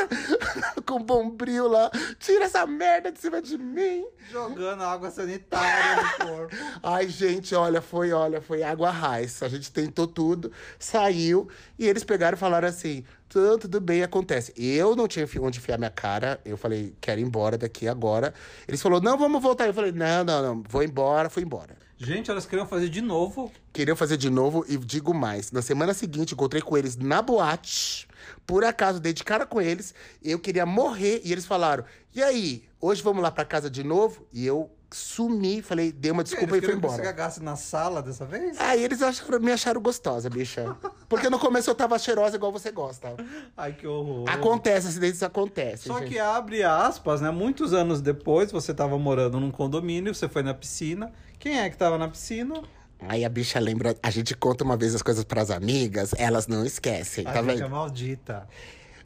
com 0.86 1.02
bombril 1.02 1.68
lá. 1.68 1.90
Tira 2.18 2.44
essa 2.44 2.66
merda 2.66 3.12
de 3.12 3.20
cima 3.20 3.42
de 3.42 3.58
mim. 3.58 4.06
Jogando 4.30 4.82
água 4.82 5.10
sanitária 5.10 6.02
no 6.02 6.26
corpo. 6.26 6.56
Ai, 6.82 7.08
gente, 7.08 7.54
olha, 7.54 7.80
foi, 7.80 8.12
olha, 8.12 8.40
foi 8.40 8.62
água 8.62 8.90
raiz. 8.90 9.42
A 9.42 9.48
gente 9.48 9.70
tentou 9.72 10.06
tudo, 10.06 10.52
saiu, 10.78 11.48
e 11.78 11.86
eles 11.86 12.04
pegaram 12.04 12.36
e 12.36 12.40
falaram 12.40 12.68
assim: 12.68 13.04
tudo, 13.36 13.58
tudo 13.58 13.80
bem, 13.82 14.02
acontece. 14.02 14.50
Eu 14.56 14.96
não 14.96 15.06
tinha 15.06 15.28
onde 15.42 15.58
enfiar 15.58 15.76
minha 15.76 15.90
cara, 15.90 16.40
eu 16.42 16.56
falei, 16.56 16.94
quero 16.98 17.20
ir 17.20 17.24
embora 17.24 17.58
daqui 17.58 17.86
agora. 17.86 18.32
Eles 18.66 18.80
falaram, 18.80 19.02
não, 19.02 19.18
vamos 19.18 19.42
voltar. 19.42 19.66
Eu 19.66 19.74
falei, 19.74 19.92
não, 19.92 20.24
não, 20.24 20.42
não, 20.42 20.62
vou 20.66 20.82
embora, 20.82 21.28
fui 21.28 21.42
embora. 21.42 21.76
Gente, 21.98 22.30
elas 22.30 22.46
queriam 22.46 22.66
fazer 22.66 22.88
de 22.88 23.02
novo. 23.02 23.52
Queriam 23.74 23.94
fazer 23.94 24.16
de 24.16 24.30
novo 24.30 24.64
e 24.66 24.78
digo 24.78 25.12
mais. 25.12 25.52
Na 25.52 25.60
semana 25.60 25.92
seguinte, 25.92 26.32
encontrei 26.32 26.62
com 26.62 26.78
eles 26.78 26.96
na 26.96 27.20
boate. 27.20 28.08
Por 28.46 28.64
acaso, 28.64 29.00
dei 29.00 29.12
de 29.12 29.22
cara 29.22 29.44
com 29.44 29.60
eles. 29.60 29.94
Eu 30.22 30.38
queria 30.38 30.64
morrer. 30.64 31.20
E 31.22 31.30
eles 31.30 31.44
falaram: 31.44 31.84
E 32.14 32.22
aí, 32.22 32.64
hoje 32.80 33.02
vamos 33.02 33.22
lá 33.22 33.30
pra 33.30 33.44
casa 33.44 33.68
de 33.68 33.84
novo? 33.84 34.26
E 34.32 34.46
eu 34.46 34.70
sumi, 34.96 35.60
falei, 35.60 35.92
dei 35.92 36.10
uma 36.10 36.24
desculpa 36.24 36.46
e 36.46 36.48
fui 36.48 36.60
queriam 36.60 36.80
que 36.80 36.86
embora. 36.86 37.02
Você 37.02 37.08
cagasse 37.08 37.42
na 37.42 37.54
sala 37.54 38.02
dessa 38.02 38.24
vez? 38.24 38.58
Aí 38.58 38.82
eles 38.82 39.02
acharam, 39.02 39.38
me 39.38 39.52
acharam 39.52 39.80
gostosa, 39.80 40.30
bicha. 40.30 40.74
Porque 41.08 41.28
no 41.28 41.38
começo 41.38 41.68
eu 41.68 41.74
tava 41.74 41.98
cheirosa 41.98 42.36
igual 42.36 42.50
você 42.50 42.70
gosta. 42.70 43.14
Ai, 43.56 43.74
que 43.74 43.86
horror. 43.86 44.28
Acontece, 44.28 44.88
acidentes 44.88 45.22
acontecem. 45.22 45.92
Só 45.92 45.98
gente. 45.98 46.12
que 46.12 46.18
abre 46.18 46.62
aspas, 46.62 47.20
né? 47.20 47.30
Muitos 47.30 47.74
anos 47.74 48.00
depois, 48.00 48.50
você 48.50 48.72
tava 48.72 48.98
morando 48.98 49.38
num 49.38 49.50
condomínio, 49.50 50.14
você 50.14 50.28
foi 50.28 50.42
na 50.42 50.54
piscina. 50.54 51.12
Quem 51.38 51.58
é 51.60 51.68
que 51.68 51.76
tava 51.76 51.98
na 51.98 52.08
piscina? 52.08 52.62
Aí 53.00 53.24
a 53.24 53.28
bicha 53.28 53.60
lembra, 53.60 53.94
a 54.02 54.10
gente 54.10 54.34
conta 54.34 54.64
uma 54.64 54.76
vez 54.76 54.94
as 54.94 55.02
coisas 55.02 55.22
pras 55.24 55.50
amigas, 55.50 56.14
elas 56.16 56.46
não 56.46 56.64
esquecem, 56.64 57.26
A 57.26 57.32
tá 57.32 57.42
bicha 57.42 57.56
vendo? 57.56 57.70
maldita. 57.70 58.48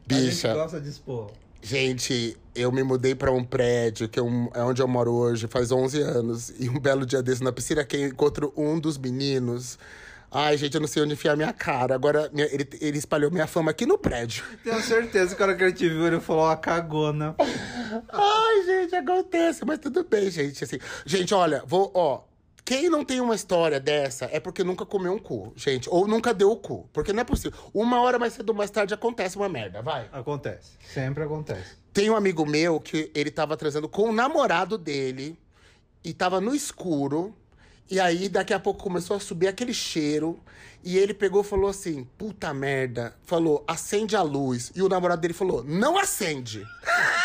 Bicha. 0.06 0.20
A 0.22 0.52
gente 0.52 0.62
gosta 0.62 0.80
de 0.80 0.88
expor. 0.88 1.32
Gente, 1.62 2.36
eu 2.54 2.72
me 2.72 2.82
mudei 2.82 3.14
pra 3.14 3.30
um 3.30 3.44
prédio, 3.44 4.08
que 4.08 4.18
é 4.18 4.22
um- 4.22 4.48
é 4.54 4.62
onde 4.62 4.80
eu 4.80 4.88
moro 4.88 5.12
hoje, 5.12 5.46
faz 5.46 5.70
11 5.70 6.00
anos. 6.00 6.52
E 6.58 6.68
um 6.68 6.78
belo 6.78 7.04
dia 7.04 7.22
desse, 7.22 7.42
na 7.44 7.52
piscina, 7.52 7.84
que 7.84 7.96
eu 7.96 8.06
encontro 8.08 8.52
um 8.56 8.78
dos 8.80 8.96
meninos. 8.96 9.78
Ai, 10.32 10.56
gente, 10.56 10.74
eu 10.74 10.80
não 10.80 10.86
sei 10.88 11.02
onde 11.02 11.12
enfiar 11.14 11.36
minha 11.36 11.52
cara. 11.52 11.94
Agora, 11.94 12.30
minha- 12.32 12.46
ele, 12.52 12.66
ele 12.80 12.98
espalhou 12.98 13.30
minha 13.30 13.46
fama 13.48 13.72
aqui 13.72 13.84
no 13.84 13.98
prédio. 13.98 14.44
Tenho 14.64 14.80
certeza 14.80 15.34
que 15.34 15.42
a 15.42 15.46
hora 15.46 15.56
que 15.56 15.62
ele 15.64 15.72
te 15.72 15.88
viu, 15.88 16.06
ele 16.06 16.20
falou, 16.20 16.42
ó, 16.44 16.56
cagona. 16.56 17.34
Ai, 18.08 18.64
gente, 18.64 18.94
acontece, 18.94 19.64
mas 19.64 19.78
tudo 19.80 20.04
bem, 20.04 20.30
gente. 20.30 20.62
Assim, 20.64 20.78
gente, 21.04 21.34
olha, 21.34 21.62
vou, 21.66 21.90
ó. 21.94 22.22
Quem 22.64 22.88
não 22.88 23.04
tem 23.04 23.20
uma 23.20 23.34
história 23.34 23.80
dessa 23.80 24.28
é 24.32 24.38
porque 24.38 24.62
nunca 24.62 24.86
comeu 24.86 25.12
um 25.12 25.18
cu, 25.18 25.52
gente. 25.56 25.88
Ou 25.90 26.06
nunca 26.06 26.32
deu 26.32 26.50
o 26.50 26.56
cu. 26.56 26.88
Porque 26.92 27.12
não 27.12 27.20
é 27.20 27.24
possível. 27.24 27.58
Uma 27.72 28.00
hora 28.00 28.18
mais 28.18 28.34
cedo 28.34 28.50
ou 28.50 28.54
mais 28.54 28.70
tarde 28.70 28.94
acontece 28.94 29.36
uma 29.36 29.48
merda, 29.48 29.82
vai. 29.82 30.08
Acontece. 30.12 30.72
Sempre 30.92 31.24
acontece. 31.24 31.76
Tem 31.92 32.08
um 32.08 32.16
amigo 32.16 32.46
meu 32.46 32.78
que 32.78 33.10
ele 33.14 33.30
tava 33.30 33.56
transando 33.56 33.88
com 33.88 34.10
o 34.10 34.12
namorado 34.12 34.78
dele 34.78 35.38
e 36.04 36.12
tava 36.12 36.40
no 36.40 36.54
escuro. 36.54 37.34
E 37.90 37.98
aí, 37.98 38.28
daqui 38.28 38.54
a 38.54 38.60
pouco 38.60 38.80
começou 38.82 39.16
a 39.16 39.20
subir 39.20 39.48
aquele 39.48 39.74
cheiro. 39.74 40.38
E 40.84 40.96
ele 40.96 41.12
pegou 41.12 41.42
e 41.42 41.44
falou 41.44 41.68
assim: 41.68 42.04
puta 42.16 42.54
merda. 42.54 43.16
Falou, 43.24 43.64
acende 43.66 44.14
a 44.14 44.22
luz. 44.22 44.70
E 44.76 44.82
o 44.82 44.88
namorado 44.88 45.20
dele 45.20 45.34
falou: 45.34 45.64
não 45.64 45.98
acende. 45.98 46.64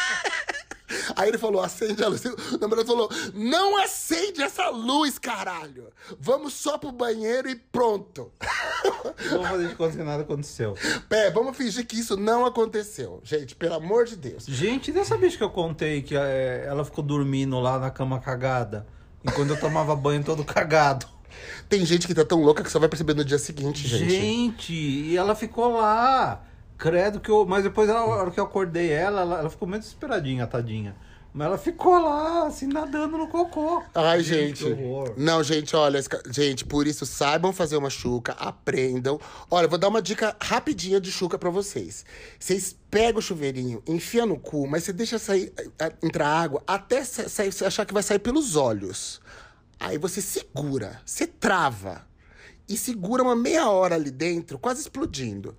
Aí 1.15 1.29
ele 1.29 1.37
falou, 1.37 1.61
acende 1.61 2.03
a 2.03 2.07
luz. 2.07 2.23
O 2.55 2.57
namorado 2.57 2.87
falou, 2.87 3.09
não 3.33 3.77
acende 3.77 4.41
essa 4.41 4.69
luz, 4.69 5.17
caralho. 5.17 5.89
Vamos 6.19 6.53
só 6.53 6.77
pro 6.77 6.91
banheiro 6.91 7.49
e 7.49 7.55
pronto. 7.55 8.31
Vamos 9.29 9.47
fazer 9.47 9.67
de 9.67 9.75
conta 9.75 9.97
que 9.97 10.03
nada 10.03 10.23
aconteceu. 10.23 10.75
Pé, 11.09 11.31
vamos 11.31 11.55
fingir 11.55 11.85
que 11.85 11.99
isso 11.99 12.17
não 12.17 12.45
aconteceu. 12.45 13.21
Gente, 13.23 13.55
pelo 13.55 13.75
amor 13.75 14.05
de 14.05 14.15
Deus. 14.15 14.45
Gente, 14.45 14.91
dessa 14.91 15.17
bicha 15.17 15.37
que 15.37 15.43
eu 15.43 15.49
contei 15.49 16.01
que 16.01 16.15
é, 16.15 16.65
ela 16.67 16.85
ficou 16.85 17.03
dormindo 17.03 17.59
lá 17.59 17.79
na 17.79 17.89
cama 17.89 18.19
cagada, 18.19 18.87
enquanto 19.23 19.51
eu 19.51 19.59
tomava 19.59 19.95
banho 19.95 20.23
todo 20.23 20.43
cagado. 20.45 21.07
Tem 21.67 21.85
gente 21.85 22.07
que 22.07 22.13
tá 22.13 22.23
tão 22.23 22.41
louca 22.41 22.63
que 22.63 22.71
só 22.71 22.79
vai 22.79 22.87
perceber 22.87 23.13
no 23.13 23.25
dia 23.25 23.37
seguinte, 23.37 23.87
gente. 23.87 24.09
Gente, 24.09 24.73
e 24.73 25.17
ela 25.17 25.35
ficou 25.35 25.73
lá. 25.73 26.43
Credo 26.77 27.19
que 27.19 27.29
eu. 27.29 27.45
Mas 27.45 27.63
depois, 27.63 27.89
ela, 27.89 27.99
a 27.99 28.05
hora 28.05 28.31
que 28.31 28.39
eu 28.39 28.43
acordei 28.43 28.91
ela, 28.91 29.21
ela, 29.21 29.39
ela 29.39 29.49
ficou 29.49 29.67
muito 29.67 29.83
esperadinha, 29.83 30.45
tadinha. 30.47 30.95
Mas 31.33 31.47
ela 31.47 31.57
ficou 31.57 31.99
lá, 32.01 32.47
assim, 32.47 32.65
nadando 32.65 33.17
no 33.17 33.27
cocô. 33.27 33.83
Ai, 33.93 34.21
gente. 34.23 34.63
horror. 34.63 35.13
Não, 35.17 35.43
gente, 35.43 35.75
olha, 35.75 35.99
gente, 36.31 36.63
por 36.63 36.87
isso 36.87 37.05
saibam 37.05 37.51
fazer 37.51 37.75
uma 37.75 37.89
chuca, 37.89 38.31
aprendam. 38.39 39.19
Olha, 39.51 39.67
vou 39.67 39.77
dar 39.77 39.89
uma 39.89 40.01
dica 40.01 40.33
rapidinha 40.41 40.97
de 41.01 41.11
chuca 41.11 41.37
pra 41.37 41.49
vocês. 41.49 42.05
Vocês 42.39 42.73
pegam 42.89 43.19
o 43.19 43.21
chuveirinho, 43.21 43.83
enfia 43.85 44.25
no 44.25 44.39
cu, 44.39 44.65
mas 44.65 44.85
você 44.85 44.93
deixa 44.93 45.19
sair, 45.19 45.51
eh, 45.77 45.91
entrar 46.01 46.25
água 46.25 46.63
até 46.65 47.03
sa- 47.03 47.27
sair, 47.27 47.51
você 47.51 47.65
achar 47.65 47.85
que 47.85 47.93
vai 47.93 48.01
sair 48.03 48.19
pelos 48.19 48.55
olhos. 48.55 49.19
Aí 49.77 49.97
você 49.97 50.21
segura, 50.21 51.01
você 51.05 51.27
trava 51.27 52.07
e 52.69 52.77
segura 52.77 53.21
uma 53.21 53.35
meia 53.35 53.69
hora 53.69 53.95
ali 53.95 54.09
dentro, 54.09 54.57
quase 54.57 54.79
explodindo. 54.79 55.53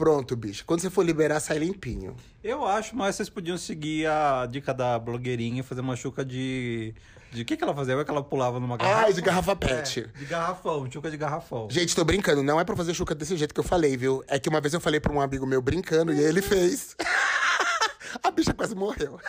Pronto, 0.00 0.34
bicho. 0.34 0.64
Quando 0.64 0.80
você 0.80 0.88
for 0.88 1.04
liberar, 1.04 1.40
sai 1.40 1.58
limpinho. 1.58 2.16
Eu 2.42 2.66
acho, 2.66 2.96
mas 2.96 3.16
vocês 3.16 3.28
podiam 3.28 3.58
seguir 3.58 4.06
a 4.06 4.46
dica 4.46 4.72
da 4.72 4.98
blogueirinha 4.98 5.60
e 5.60 5.62
fazer 5.62 5.82
uma 5.82 5.94
chuca 5.94 6.24
de. 6.24 6.94
De 7.30 7.44
que, 7.44 7.54
que 7.54 7.62
ela 7.62 7.74
fazia? 7.74 7.92
É 7.92 8.02
que 8.02 8.10
ela 8.10 8.22
pulava 8.22 8.58
numa 8.58 8.78
garrafa? 8.78 9.02
Ai, 9.02 9.12
de 9.12 9.20
garrafa 9.20 9.54
pet. 9.54 10.00
É, 10.00 10.18
de 10.18 10.24
garrafão, 10.24 10.90
chuca 10.90 11.10
de 11.10 11.18
garrafão. 11.18 11.68
Gente, 11.70 11.94
tô 11.94 12.02
brincando, 12.02 12.42
não 12.42 12.58
é 12.58 12.64
pra 12.64 12.74
fazer 12.74 12.94
chuca 12.94 13.14
desse 13.14 13.36
jeito 13.36 13.52
que 13.52 13.60
eu 13.60 13.64
falei, 13.64 13.94
viu? 13.94 14.24
É 14.26 14.38
que 14.38 14.48
uma 14.48 14.58
vez 14.58 14.72
eu 14.72 14.80
falei 14.80 15.00
pra 15.00 15.12
um 15.12 15.20
amigo 15.20 15.46
meu 15.46 15.60
brincando 15.60 16.14
e 16.14 16.18
ele 16.18 16.40
fez. 16.40 16.96
A 18.24 18.30
bicha 18.30 18.54
quase 18.54 18.74
morreu. 18.74 19.20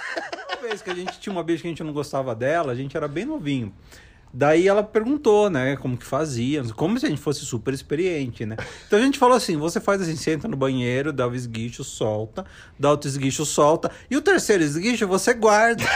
Uma 0.47 0.69
vez 0.69 0.81
que 0.81 0.89
a 0.89 0.95
gente 0.95 1.19
tinha 1.19 1.33
uma 1.33 1.43
bicha 1.43 1.63
que 1.63 1.67
a 1.67 1.71
gente 1.71 1.83
não 1.83 1.91
gostava 1.91 2.33
dela, 2.33 2.71
a 2.71 2.75
gente 2.75 2.95
era 2.95 3.09
bem 3.09 3.25
novinho. 3.25 3.75
Daí 4.33 4.67
ela 4.67 4.81
perguntou, 4.81 5.49
né, 5.49 5.75
como 5.75 5.97
que 5.97 6.05
fazia, 6.05 6.63
como 6.75 6.97
se 6.99 7.05
a 7.05 7.09
gente 7.09 7.21
fosse 7.21 7.45
super 7.45 7.73
experiente, 7.73 8.45
né? 8.45 8.55
Então 8.87 8.97
a 8.97 9.01
gente 9.01 9.19
falou 9.19 9.35
assim: 9.35 9.57
você 9.57 9.79
faz 9.79 10.01
assim, 10.01 10.15
senta 10.15 10.47
no 10.47 10.55
banheiro, 10.55 11.11
dá 11.11 11.27
o 11.27 11.35
esguicho, 11.35 11.83
solta, 11.83 12.45
dá 12.79 12.91
outro 12.91 13.09
esguicho, 13.09 13.45
solta, 13.45 13.91
e 14.09 14.15
o 14.15 14.21
terceiro 14.21 14.63
esguicho 14.63 15.07
você 15.07 15.33
guarda. 15.33 15.83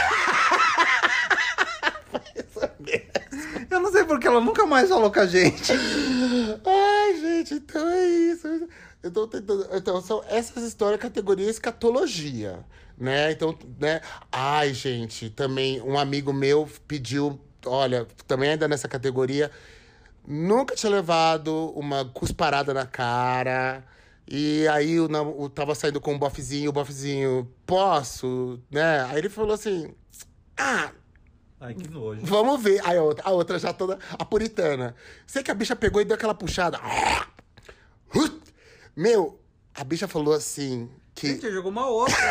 Eu 3.70 3.80
não 3.80 3.92
sei 3.92 4.04
porque 4.04 4.26
ela 4.26 4.40
nunca 4.40 4.64
mais 4.64 4.88
falou 4.88 5.10
com 5.10 5.20
a 5.20 5.26
gente. 5.26 5.70
Ai, 6.64 7.20
gente, 7.20 7.54
então 7.54 7.86
é 7.88 8.06
isso. 8.06 8.48
Eu 9.02 9.10
tô 9.10 9.26
tentando. 9.26 9.68
Então, 9.72 10.00
são 10.00 10.24
essas 10.28 10.64
histórias, 10.64 11.00
categoria 11.00 11.48
escatologia, 11.48 12.64
né? 12.96 13.32
Então, 13.32 13.56
né? 13.78 14.00
Ai, 14.32 14.72
gente, 14.72 15.28
também 15.28 15.80
um 15.82 15.98
amigo 15.98 16.32
meu 16.32 16.68
pediu, 16.88 17.38
olha, 17.66 18.06
também 18.26 18.50
ainda 18.50 18.66
nessa 18.68 18.88
categoria, 18.88 19.50
nunca 20.26 20.74
tinha 20.74 20.90
levado 20.90 21.72
uma 21.76 22.04
cusparada 22.04 22.72
na 22.74 22.86
cara. 22.86 23.84
E 24.28 24.66
aí 24.68 24.96
nam- 25.08 25.34
o 25.36 25.48
tava 25.48 25.74
saindo 25.74 26.00
com 26.00 26.14
um 26.14 26.18
bofezinho, 26.18 26.70
o 26.70 26.72
bofezinho, 26.72 27.48
posso, 27.64 28.58
né? 28.70 29.04
Aí 29.10 29.18
ele 29.18 29.28
falou 29.28 29.54
assim: 29.54 29.94
Ah, 30.56 30.90
Ai, 31.60 31.74
que 31.74 31.88
nojo. 31.88 32.20
Vamos 32.24 32.62
ver. 32.62 32.80
Aí 32.84 32.98
a 32.98 33.02
outra, 33.02 33.24
a 33.26 33.30
outra 33.30 33.58
já 33.58 33.72
toda. 33.72 33.98
A 34.18 34.24
puritana. 34.24 34.94
Sei 35.26 35.42
que 35.42 35.50
a 35.50 35.54
bicha 35.54 35.74
pegou 35.76 36.02
e 36.02 36.04
deu 36.04 36.14
aquela 36.16 36.34
puxada. 36.34 36.78
Meu, 38.96 39.38
a 39.74 39.84
bicha 39.84 40.08
falou 40.08 40.34
assim 40.34 40.90
que. 41.14 41.28
Gente, 41.28 41.50
jogou 41.52 41.70
uma 41.70 41.86
outra. 41.86 42.16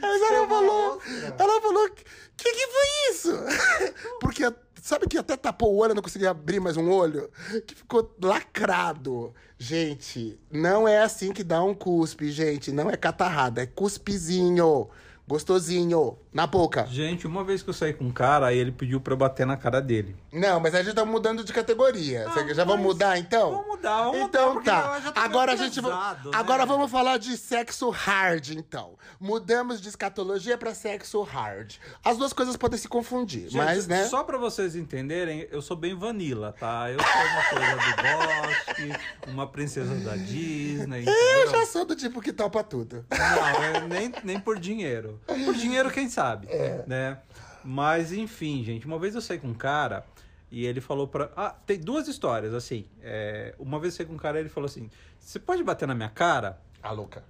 Mas 0.00 0.22
ela 0.22 0.48
falou. 0.48 1.00
Ela 1.38 1.60
falou. 1.60 1.90
Que 1.90 2.04
que 2.36 2.66
foi 2.66 3.10
isso? 3.10 3.32
Porque 4.20 4.44
sabe 4.82 5.06
que 5.06 5.16
até 5.16 5.36
tapou 5.36 5.74
o 5.74 5.78
olho, 5.78 5.94
não 5.94 6.02
conseguia 6.02 6.30
abrir 6.30 6.60
mais 6.60 6.76
um 6.76 6.90
olho? 6.90 7.30
Que 7.66 7.74
ficou 7.74 8.14
lacrado. 8.22 9.34
Gente, 9.58 10.38
não 10.50 10.86
é 10.86 10.98
assim 10.98 11.32
que 11.32 11.42
dá 11.42 11.62
um 11.62 11.74
cuspe, 11.74 12.30
gente. 12.30 12.70
Não 12.70 12.90
é 12.90 12.96
catarrada, 12.96 13.62
é 13.62 13.66
cuspezinho. 13.66 14.88
Gostosinho. 15.26 16.18
Na 16.32 16.46
boca. 16.46 16.84
Gente, 16.86 17.26
uma 17.26 17.44
vez 17.44 17.62
que 17.62 17.70
eu 17.70 17.74
saí 17.74 17.92
com 17.94 18.04
um 18.06 18.10
cara, 18.10 18.46
aí 18.48 18.58
ele 18.58 18.72
pediu 18.72 19.00
pra 19.00 19.12
eu 19.12 19.16
bater 19.16 19.46
na 19.46 19.56
cara 19.56 19.80
dele. 19.80 20.16
Não, 20.32 20.58
mas 20.58 20.74
a 20.74 20.82
gente 20.82 20.94
tá 20.94 21.04
mudando 21.04 21.44
de 21.44 21.52
categoria. 21.52 22.28
Você- 22.28 22.52
já 22.54 22.64
vamos 22.64 22.84
mudar 22.84 23.16
então? 23.18 23.52
vamos 23.52 23.66
mudar, 23.68 24.02
vamos 24.04 24.20
então 24.20 24.54
mudar, 24.54 24.82
tá. 24.82 25.00
já 25.00 25.12
Agora 25.14 25.52
a 25.52 25.56
gente 25.56 25.80
pesado, 25.80 26.30
né? 26.30 26.36
agora 26.36 26.66
vamos 26.66 26.90
falar 26.90 27.18
de 27.18 27.36
sexo 27.36 27.88
hard 27.90 28.50
então. 28.50 28.98
Mudamos 29.20 29.80
de 29.80 29.88
escatologia 29.88 30.58
pra 30.58 30.74
sexo 30.74 31.22
hard. 31.22 31.74
As 32.04 32.18
duas 32.18 32.32
coisas 32.32 32.56
podem 32.56 32.78
se 32.78 32.88
confundir, 32.88 33.44
Gente, 33.48 33.56
mas 33.56 33.86
né? 33.86 34.04
Só 34.06 34.24
pra 34.24 34.36
vocês 34.36 34.74
entenderem, 34.74 35.46
eu 35.52 35.62
sou 35.62 35.76
bem 35.76 35.94
vanilla, 35.94 36.52
tá? 36.58 36.90
Eu 36.90 36.98
sou 36.98 37.22
uma 37.22 37.44
coisa 37.44 37.76
do 37.76 38.02
bosque, 38.02 39.30
uma 39.30 39.46
princesa 39.46 39.94
da 40.04 40.16
Disney. 40.16 41.04
Eu 41.06 41.12
entendeu? 41.12 41.50
já 41.60 41.66
sou 41.66 41.84
do 41.84 41.94
tipo 41.94 42.20
que 42.20 42.32
topa 42.32 42.64
tudo. 42.64 43.06
Não, 43.08 43.62
eu 43.80 43.88
nem, 43.88 44.12
nem 44.24 44.40
por 44.40 44.58
dinheiro. 44.58 45.13
Por 45.26 45.54
dinheiro, 45.54 45.90
quem 45.90 46.08
sabe, 46.08 46.48
né? 46.86 47.18
Mas, 47.64 48.12
enfim, 48.12 48.62
gente, 48.62 48.86
uma 48.86 48.98
vez 48.98 49.14
eu 49.14 49.20
saí 49.20 49.38
com 49.38 49.48
um 49.48 49.54
cara 49.54 50.04
e 50.50 50.66
ele 50.66 50.80
falou 50.80 51.08
pra... 51.08 51.30
Ah, 51.36 51.54
tem 51.66 51.78
duas 51.78 52.06
histórias, 52.06 52.52
assim. 52.52 52.86
É, 53.02 53.54
uma 53.58 53.80
vez 53.80 53.94
eu 53.94 53.98
saí 53.98 54.06
com 54.06 54.14
um 54.14 54.18
cara 54.18 54.38
e 54.38 54.42
ele 54.42 54.48
falou 54.48 54.66
assim, 54.66 54.90
você 55.18 55.38
pode 55.38 55.62
bater 55.64 55.88
na 55.88 55.94
minha 55.94 56.10
cara? 56.10 56.60
A 56.82 56.92
louca. 56.92 57.24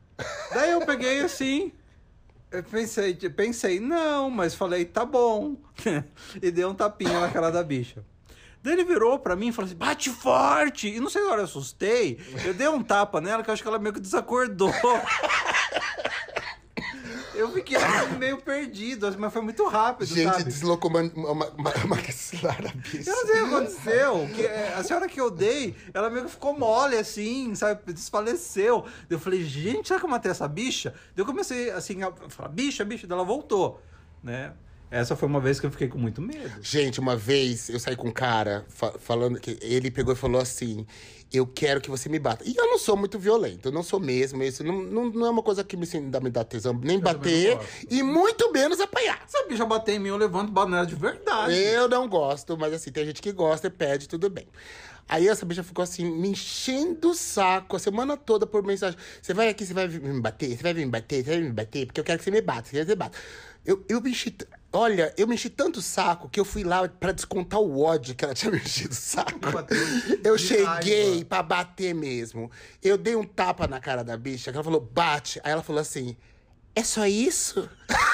Daí 0.53 0.73
eu 0.73 0.85
peguei 0.85 1.21
assim... 1.21 1.73
Eu 2.51 2.63
pensei, 2.63 3.15
pensei, 3.15 3.81
não, 3.81 4.31
mas 4.31 4.55
falei, 4.55 4.85
tá 4.85 5.05
bom. 5.05 5.57
e 6.41 6.53
dei 6.53 6.65
um 6.65 6.75
tapinha 6.75 7.19
na 7.19 7.29
cara 7.29 7.51
da 7.51 7.65
bicha. 7.65 8.05
Daí 8.63 8.73
ele 8.73 8.85
virou 8.85 9.19
pra 9.19 9.35
mim 9.37 9.49
e 9.49 9.53
falou 9.53 9.67
assim, 9.67 9.77
bate 9.77 10.09
forte! 10.09 10.89
E 10.89 11.01
não 11.01 11.11
sei 11.11 11.23
na 11.23 11.33
hora 11.33 11.41
eu 11.41 11.45
assustei, 11.47 12.19
eu 12.45 12.55
dei 12.55 12.69
um 12.69 12.83
tapa 12.83 13.21
nela 13.21 13.43
que 13.43 13.51
eu 13.51 13.53
acho 13.53 13.63
que 13.63 13.69
ela 13.69 13.79
meio 13.79 13.93
que 13.93 14.01
desacordou. 14.01 14.73
Eu 17.35 17.51
fiquei 17.53 17.77
meio 18.19 18.39
perdido, 18.39 19.13
mas 19.19 19.33
foi 19.33 19.43
muito 19.43 19.67
rápido, 19.67 20.07
Gente, 20.07 20.31
sabe? 20.33 20.45
deslocou 20.45 20.91
uma, 20.91 21.01
uma, 21.03 21.31
uma, 21.33 21.51
uma 21.53 21.87
maxilar. 21.87 22.59
Eu 22.63 22.73
não 23.15 23.27
sei 23.27 23.43
o 23.43 23.49
que 23.49 23.55
aconteceu. 23.55 24.29
Que 24.35 24.47
é, 24.47 24.75
a 24.75 24.83
senhora 24.85 25.09
que 25.09 25.21
eu 25.21 25.31
dei, 25.31 25.75
ela 25.93 26.09
meio 26.11 26.25
que 26.27 26.31
ficou 26.31 26.57
mole, 26.59 26.97
assim, 26.97 27.55
sabe? 27.55 27.93
Desfaleceu. 27.93 28.85
Eu 29.11 29.19
falei, 29.19 29.45
gente, 29.45 29.89
será 29.89 29.99
que 30.01 30.07
eu 30.07 30.11
matei 30.11 30.31
essa 30.31 30.47
bicha? 30.49 30.91
Daí 31.15 31.23
eu 31.23 31.27
comecei, 31.27 31.71
assim, 31.71 32.03
a 32.03 32.13
falar, 32.29 32.49
bicha, 32.49 32.85
bicha. 32.85 33.07
Daí 33.07 33.17
ela 33.17 33.25
voltou, 33.27 33.83
né? 34.23 34.53
Essa 34.91 35.17
foi 35.17 35.27
uma 35.29 35.41
vez 35.41 35.59
que 35.59 35.67
eu 35.67 35.71
fiquei 35.73 35.89
com 35.89 35.99
muito 35.99 36.23
medo. 36.23 36.53
Gente, 36.63 37.01
uma 37.01 37.17
vez 37.17 37.69
eu 37.69 37.81
saí 37.81 37.97
com 37.97 38.09
um 38.09 38.13
cara 38.13 38.65
fa- 38.69 38.95
falando 38.99 39.41
que 39.41 39.59
ele 39.61 39.91
pegou 39.91 40.13
e 40.13 40.17
falou 40.17 40.41
assim: 40.41 40.87
Eu 41.37 41.47
quero 41.47 41.81
que 41.81 41.91
você 41.91 42.09
me 42.09 42.19
bata. 42.19 42.45
E 42.47 42.55
eu 42.57 42.67
não 42.67 42.79
sou 42.79 42.97
muito 42.97 43.19
violento, 43.19 43.69
eu 43.69 43.73
não 43.73 43.83
sou 43.83 43.99
mesmo. 43.99 44.43
Isso 44.43 44.63
não, 44.63 44.83
não, 44.83 45.11
não 45.11 45.27
é 45.27 45.31
uma 45.31 45.43
coisa 45.43 45.65
que 45.65 45.77
me, 45.77 45.87
dá- 46.11 46.21
me 46.21 46.31
dá 46.31 46.45
tesão, 46.45 46.73
nem 46.83 46.99
bater 47.01 47.51
não 47.51 47.57
gosto. 47.57 47.87
e 47.91 48.03
muito 48.03 48.53
menos 48.53 48.81
apanhar. 48.81 49.23
Se 49.27 49.37
a 49.37 49.47
bicha 49.47 49.65
bater 49.67 49.95
em 49.97 49.99
mim, 49.99 50.09
eu 50.09 50.17
levanto 50.17 50.53
banana 50.53 50.87
de 50.87 50.95
verdade. 50.95 51.55
Eu 51.57 51.89
não 51.89 52.09
gosto, 52.09 52.57
mas 52.57 52.73
assim, 52.73 52.91
tem 52.93 53.05
gente 53.07 53.21
que 53.21 53.33
gosta 53.33 53.67
e 53.67 53.71
pede, 53.71 54.09
tudo 54.09 54.31
bem. 54.31 54.47
Aí 55.09 55.29
essa 55.29 55.45
bicha 55.45 55.63
ficou 55.63 55.83
assim, 55.83 56.05
me 56.11 56.29
enchendo 56.29 57.11
o 57.11 57.15
saco 57.15 57.77
a 57.77 57.79
semana 57.79 58.17
toda 58.17 58.47
por 58.47 58.63
mensagem. 58.63 58.99
Você 59.21 59.35
vai 59.35 59.49
aqui, 59.49 59.67
você 59.67 59.75
vai 59.75 59.87
me 59.87 60.21
bater, 60.21 60.57
você 60.57 60.63
vai 60.63 60.73
me 60.73 60.87
bater, 60.87 61.23
você 61.25 61.31
vai 61.31 61.41
me 61.41 61.53
bater, 61.53 61.87
porque 61.87 62.01
eu 62.01 62.05
quero 62.05 62.19
que 62.19 62.25
você 62.25 62.31
me 62.31 62.41
bata, 62.41 62.69
você 62.69 62.77
quer 62.77 62.85
que 62.85 62.91
você 62.93 62.97
bata. 62.97 63.19
Eu, 63.67 63.85
eu 63.89 64.01
me 64.01 64.11
enchi. 64.11 64.35
Olha, 64.77 65.15
eu 65.17 65.29
me 65.29 65.37
enchi 65.37 65.49
tanto 65.49 65.79
o 65.79 65.83
saco 65.83 66.29
que 66.29 66.41
eu 66.41 66.45
fui 66.45 66.65
lá 66.65 66.89
pra 66.89 67.13
descontar 67.13 67.61
o 67.61 67.81
ódio 67.81 68.13
que 68.13 68.25
ela 68.25 68.35
tinha 68.35 68.51
me 68.51 68.59
enchido 68.59 68.93
o 68.93 68.97
saco. 68.97 69.39
Eu 70.25 70.37
cheguei 70.37 71.25
pra 71.25 71.45
bater 71.45 71.95
mesmo. 71.95 72.51
Eu 72.83 72.99
dei 72.99 73.15
um 73.15 73.23
tapa 73.23 73.69
na 73.69 73.79
cara 73.79 74.03
da 74.03 74.17
bicha, 74.17 74.51
que 74.51 74.57
ela 74.57 74.65
falou, 74.65 74.81
bate. 74.81 75.41
Aí 75.45 75.53
ela 75.53 75.63
falou 75.63 75.81
assim: 75.81 76.17
é 76.75 76.83
só 76.83 77.07
isso? 77.07 77.71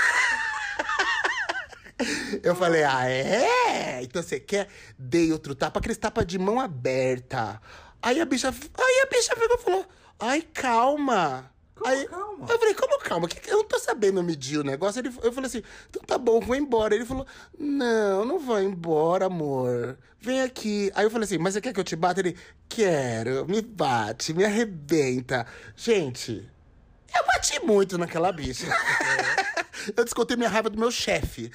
Eu 2.43 2.55
falei, 2.55 2.83
ah, 2.85 3.09
é? 3.09 4.03
Então 4.03 4.23
você 4.23 4.41
quer? 4.41 4.69
Dei 4.99 5.33
outro 5.33 5.55
tapa, 5.55 5.79
aqueles 5.79 5.99
tapa 5.99 6.25
de 6.25 6.39
mão 6.39 6.59
aberta. 6.59 7.61
Aí 8.01 8.21
a 8.21 8.25
bicha, 8.25 8.49
aí 8.49 9.03
a 9.03 9.07
bicha 9.07 9.37
pegou 9.37 9.57
e 9.57 9.63
falou, 9.63 9.87
ai, 10.19 10.43
calma. 10.43 11.51
Como 11.81 11.95
aí, 11.95 12.07
calma? 12.07 12.47
Eu 12.47 12.59
falei, 12.59 12.75
como 12.75 12.99
calma? 12.99 13.29
Eu 13.47 13.57
não 13.57 13.65
tô 13.65 13.79
sabendo 13.79 14.23
medir 14.23 14.59
o 14.59 14.63
negócio. 14.63 15.01
Ele, 15.01 15.09
eu 15.23 15.33
falei 15.33 15.49
assim, 15.49 15.63
então 15.89 16.03
tá 16.03 16.19
bom, 16.19 16.39
vou 16.39 16.55
embora. 16.55 16.95
Ele 16.95 17.07
falou, 17.07 17.27
não, 17.59 18.25
não 18.27 18.39
vou 18.39 18.61
embora, 18.61 19.27
amor. 19.27 19.99
Vem 20.21 20.43
aqui. 20.43 20.93
Aí 20.95 21.07
eu 21.07 21.11
falei 21.11 21.25
assim, 21.25 21.39
mas 21.39 21.55
você 21.55 21.61
quer 21.63 21.73
que 21.73 21.81
eu 21.81 21.85
te 21.85 21.97
bata? 21.97 22.21
Ele, 22.21 22.37
quero, 22.69 23.47
me 23.49 23.63
bate, 23.63 24.35
me 24.35 24.45
arrebenta. 24.45 25.47
Gente, 25.75 26.47
eu 27.17 27.27
bati 27.27 27.59
muito 27.65 27.97
naquela 27.97 28.31
bicha. 28.31 28.67
eu 29.97 30.05
descontei 30.05 30.37
minha 30.37 30.51
raiva 30.51 30.69
do 30.69 30.79
meu 30.79 30.91
chefe. 30.91 31.51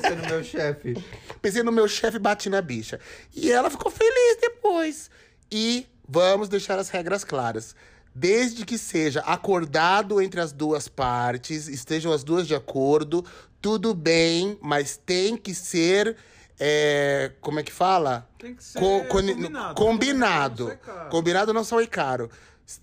Ser 0.00 0.16
no 0.16 0.26
meu 0.26 0.42
chefe. 0.42 1.04
Pensei 1.42 1.62
no 1.62 1.70
meu 1.70 1.86
chefe 1.86 2.18
bati 2.18 2.48
na 2.48 2.62
bicha. 2.62 2.98
E 3.34 3.52
ela 3.52 3.68
ficou 3.68 3.90
feliz 3.90 4.38
depois. 4.40 5.10
E 5.50 5.86
vamos 6.08 6.48
deixar 6.48 6.78
as 6.78 6.88
regras 6.88 7.24
claras. 7.24 7.76
Desde 8.14 8.64
que 8.66 8.76
seja 8.76 9.20
acordado 9.20 10.20
entre 10.20 10.40
as 10.40 10.52
duas 10.52 10.86
partes, 10.88 11.66
estejam 11.68 12.12
as 12.12 12.22
duas 12.22 12.46
de 12.46 12.54
acordo, 12.54 13.24
tudo 13.60 13.94
bem, 13.94 14.58
mas 14.60 14.96
tem 14.96 15.36
que 15.36 15.54
ser. 15.54 16.16
é, 16.60 17.32
como 17.40 17.58
é 17.58 17.62
que 17.62 17.72
fala? 17.72 18.28
Tem 18.38 18.54
que 18.54 18.62
ser 18.62 18.78
Co- 18.78 19.04
combinado. 19.06 19.74
Combinado. 19.74 20.62
Não 20.64 20.68
sai 20.68 20.76
caro. 20.76 21.10
Combinado 21.10 21.52
não 21.54 21.64
sai 21.64 21.86
caro. 21.86 22.30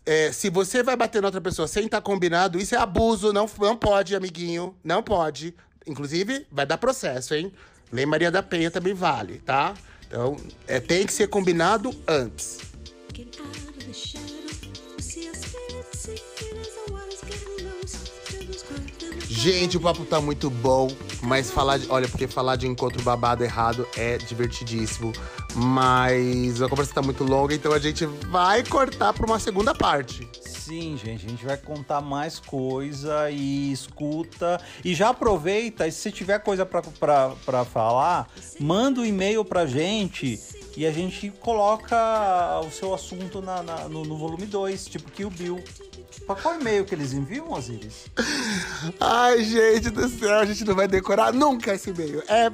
É, 0.05 0.31
se 0.31 0.49
você 0.49 0.83
vai 0.83 0.95
bater 0.95 1.21
na 1.21 1.27
outra 1.27 1.39
pessoa 1.41 1.67
sem 1.67 1.85
estar 1.85 2.01
combinado, 2.01 2.59
isso 2.59 2.75
é 2.75 2.77
abuso, 2.77 3.31
não, 3.31 3.49
não 3.59 3.77
pode, 3.77 4.15
amiguinho. 4.15 4.75
Não 4.83 5.01
pode. 5.01 5.55
Inclusive, 5.87 6.45
vai 6.51 6.65
dar 6.65 6.77
processo, 6.77 7.33
hein? 7.35 7.51
Lei 7.91 8.05
Maria 8.05 8.29
da 8.31 8.43
Penha 8.43 8.69
também 8.69 8.93
vale, 8.93 9.39
tá? 9.45 9.73
Então, 10.07 10.35
é, 10.67 10.79
tem 10.79 11.05
que 11.05 11.13
ser 11.13 11.27
combinado 11.27 11.91
antes. 12.07 12.57
Get 13.15 13.39
out 13.39 13.49
of 13.49 13.85
the 13.85 13.93
shadow. 13.93 14.27
Gente, 19.27 19.77
o 19.77 19.79
papo 19.79 20.03
tá 20.05 20.19
muito 20.19 20.49
bom, 20.49 20.89
mas 21.21 21.49
falar 21.49 21.77
de. 21.77 21.89
Olha, 21.89 22.07
porque 22.07 22.27
falar 22.27 22.57
de 22.57 22.67
encontro 22.67 23.01
babado 23.01 23.43
errado 23.43 23.87
é 23.95 24.17
divertidíssimo. 24.17 25.13
Mas 25.55 26.61
a 26.61 26.67
conversa 26.67 26.93
tá 26.93 27.01
muito 27.01 27.23
longa, 27.23 27.55
então 27.55 27.71
a 27.71 27.79
gente 27.79 28.05
vai 28.05 28.63
cortar 28.63 29.13
pra 29.13 29.25
uma 29.25 29.39
segunda 29.39 29.73
parte. 29.73 30.27
Sim, 30.41 30.99
gente, 31.03 31.25
a 31.25 31.29
gente 31.29 31.45
vai 31.45 31.57
contar 31.57 32.01
mais 32.01 32.39
coisa 32.39 33.31
e 33.31 33.71
escuta. 33.71 34.61
E 34.83 34.93
já 34.93 35.09
aproveita, 35.09 35.87
e 35.87 35.91
se 35.91 36.11
tiver 36.11 36.39
coisa 36.39 36.65
pra, 36.65 36.81
pra, 36.81 37.29
pra 37.45 37.65
falar, 37.65 38.27
manda 38.59 39.01
um 39.01 39.05
e-mail 39.05 39.43
pra 39.43 39.65
gente 39.65 40.39
e 40.77 40.85
a 40.85 40.91
gente 40.91 41.31
coloca 41.39 42.59
o 42.65 42.69
seu 42.71 42.93
assunto 42.93 43.41
na, 43.41 43.61
na- 43.63 43.89
no, 43.89 44.03
no 44.05 44.17
volume 44.17 44.45
2, 44.45 44.85
tipo 44.87 45.09
Kill 45.11 45.29
Bill. 45.29 45.61
Pra 46.25 46.35
qual 46.35 46.55
e-mail 46.59 46.85
que 46.85 46.93
eles 46.95 47.11
enviam, 47.13 47.51
Osiris? 47.51 48.05
Ai, 48.99 49.43
gente 49.43 49.89
do 49.89 50.07
céu, 50.07 50.37
a 50.39 50.45
gente 50.45 50.63
não 50.63 50.75
vai 50.75 50.87
decorar 50.87 51.33
nunca 51.33 51.73
esse 51.73 51.89
e-mail. 51.89 52.21
É, 52.27 52.51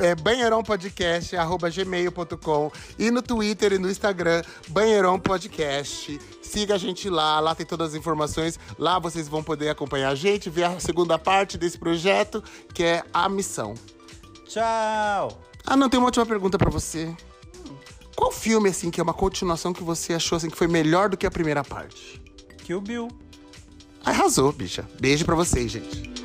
é 0.00 0.14
banheirãopodcast.gmail.com 0.16 2.70
e 2.98 3.10
no 3.10 3.22
Twitter 3.22 3.72
e 3.74 3.78
no 3.78 3.88
Instagram, 3.90 4.42
Banheirão 4.68 5.18
Podcast. 5.18 6.18
Siga 6.42 6.74
a 6.74 6.78
gente 6.78 7.08
lá, 7.10 7.38
lá 7.40 7.54
tem 7.54 7.66
todas 7.66 7.90
as 7.90 7.94
informações. 7.94 8.58
Lá 8.78 8.98
vocês 8.98 9.28
vão 9.28 9.42
poder 9.42 9.68
acompanhar 9.68 10.10
a 10.10 10.14
gente, 10.14 10.48
ver 10.50 10.64
a 10.64 10.80
segunda 10.80 11.18
parte 11.18 11.56
desse 11.58 11.78
projeto, 11.78 12.42
que 12.74 12.82
é 12.82 13.02
a 13.12 13.28
missão. 13.28 13.74
Tchau! 14.46 15.38
Ah, 15.66 15.76
não, 15.76 15.88
tem 15.88 15.98
uma 15.98 16.06
última 16.06 16.24
pergunta 16.26 16.56
pra 16.56 16.70
você. 16.70 17.14
Qual 18.18 18.32
filme, 18.32 18.68
assim, 18.68 18.90
que 18.90 19.00
é 19.00 19.02
uma 19.02 19.14
continuação 19.14 19.72
que 19.72 19.80
você 19.80 20.12
achou, 20.12 20.34
assim, 20.34 20.50
que 20.50 20.56
foi 20.58 20.66
melhor 20.66 21.08
do 21.08 21.16
que 21.16 21.24
a 21.24 21.30
primeira 21.30 21.62
parte? 21.62 22.20
Kill 22.64 22.80
Bill. 22.80 23.08
Arrasou, 24.04 24.50
bicha. 24.50 24.84
Beijo 24.98 25.24
pra 25.24 25.36
vocês, 25.36 25.70
gente. 25.70 26.17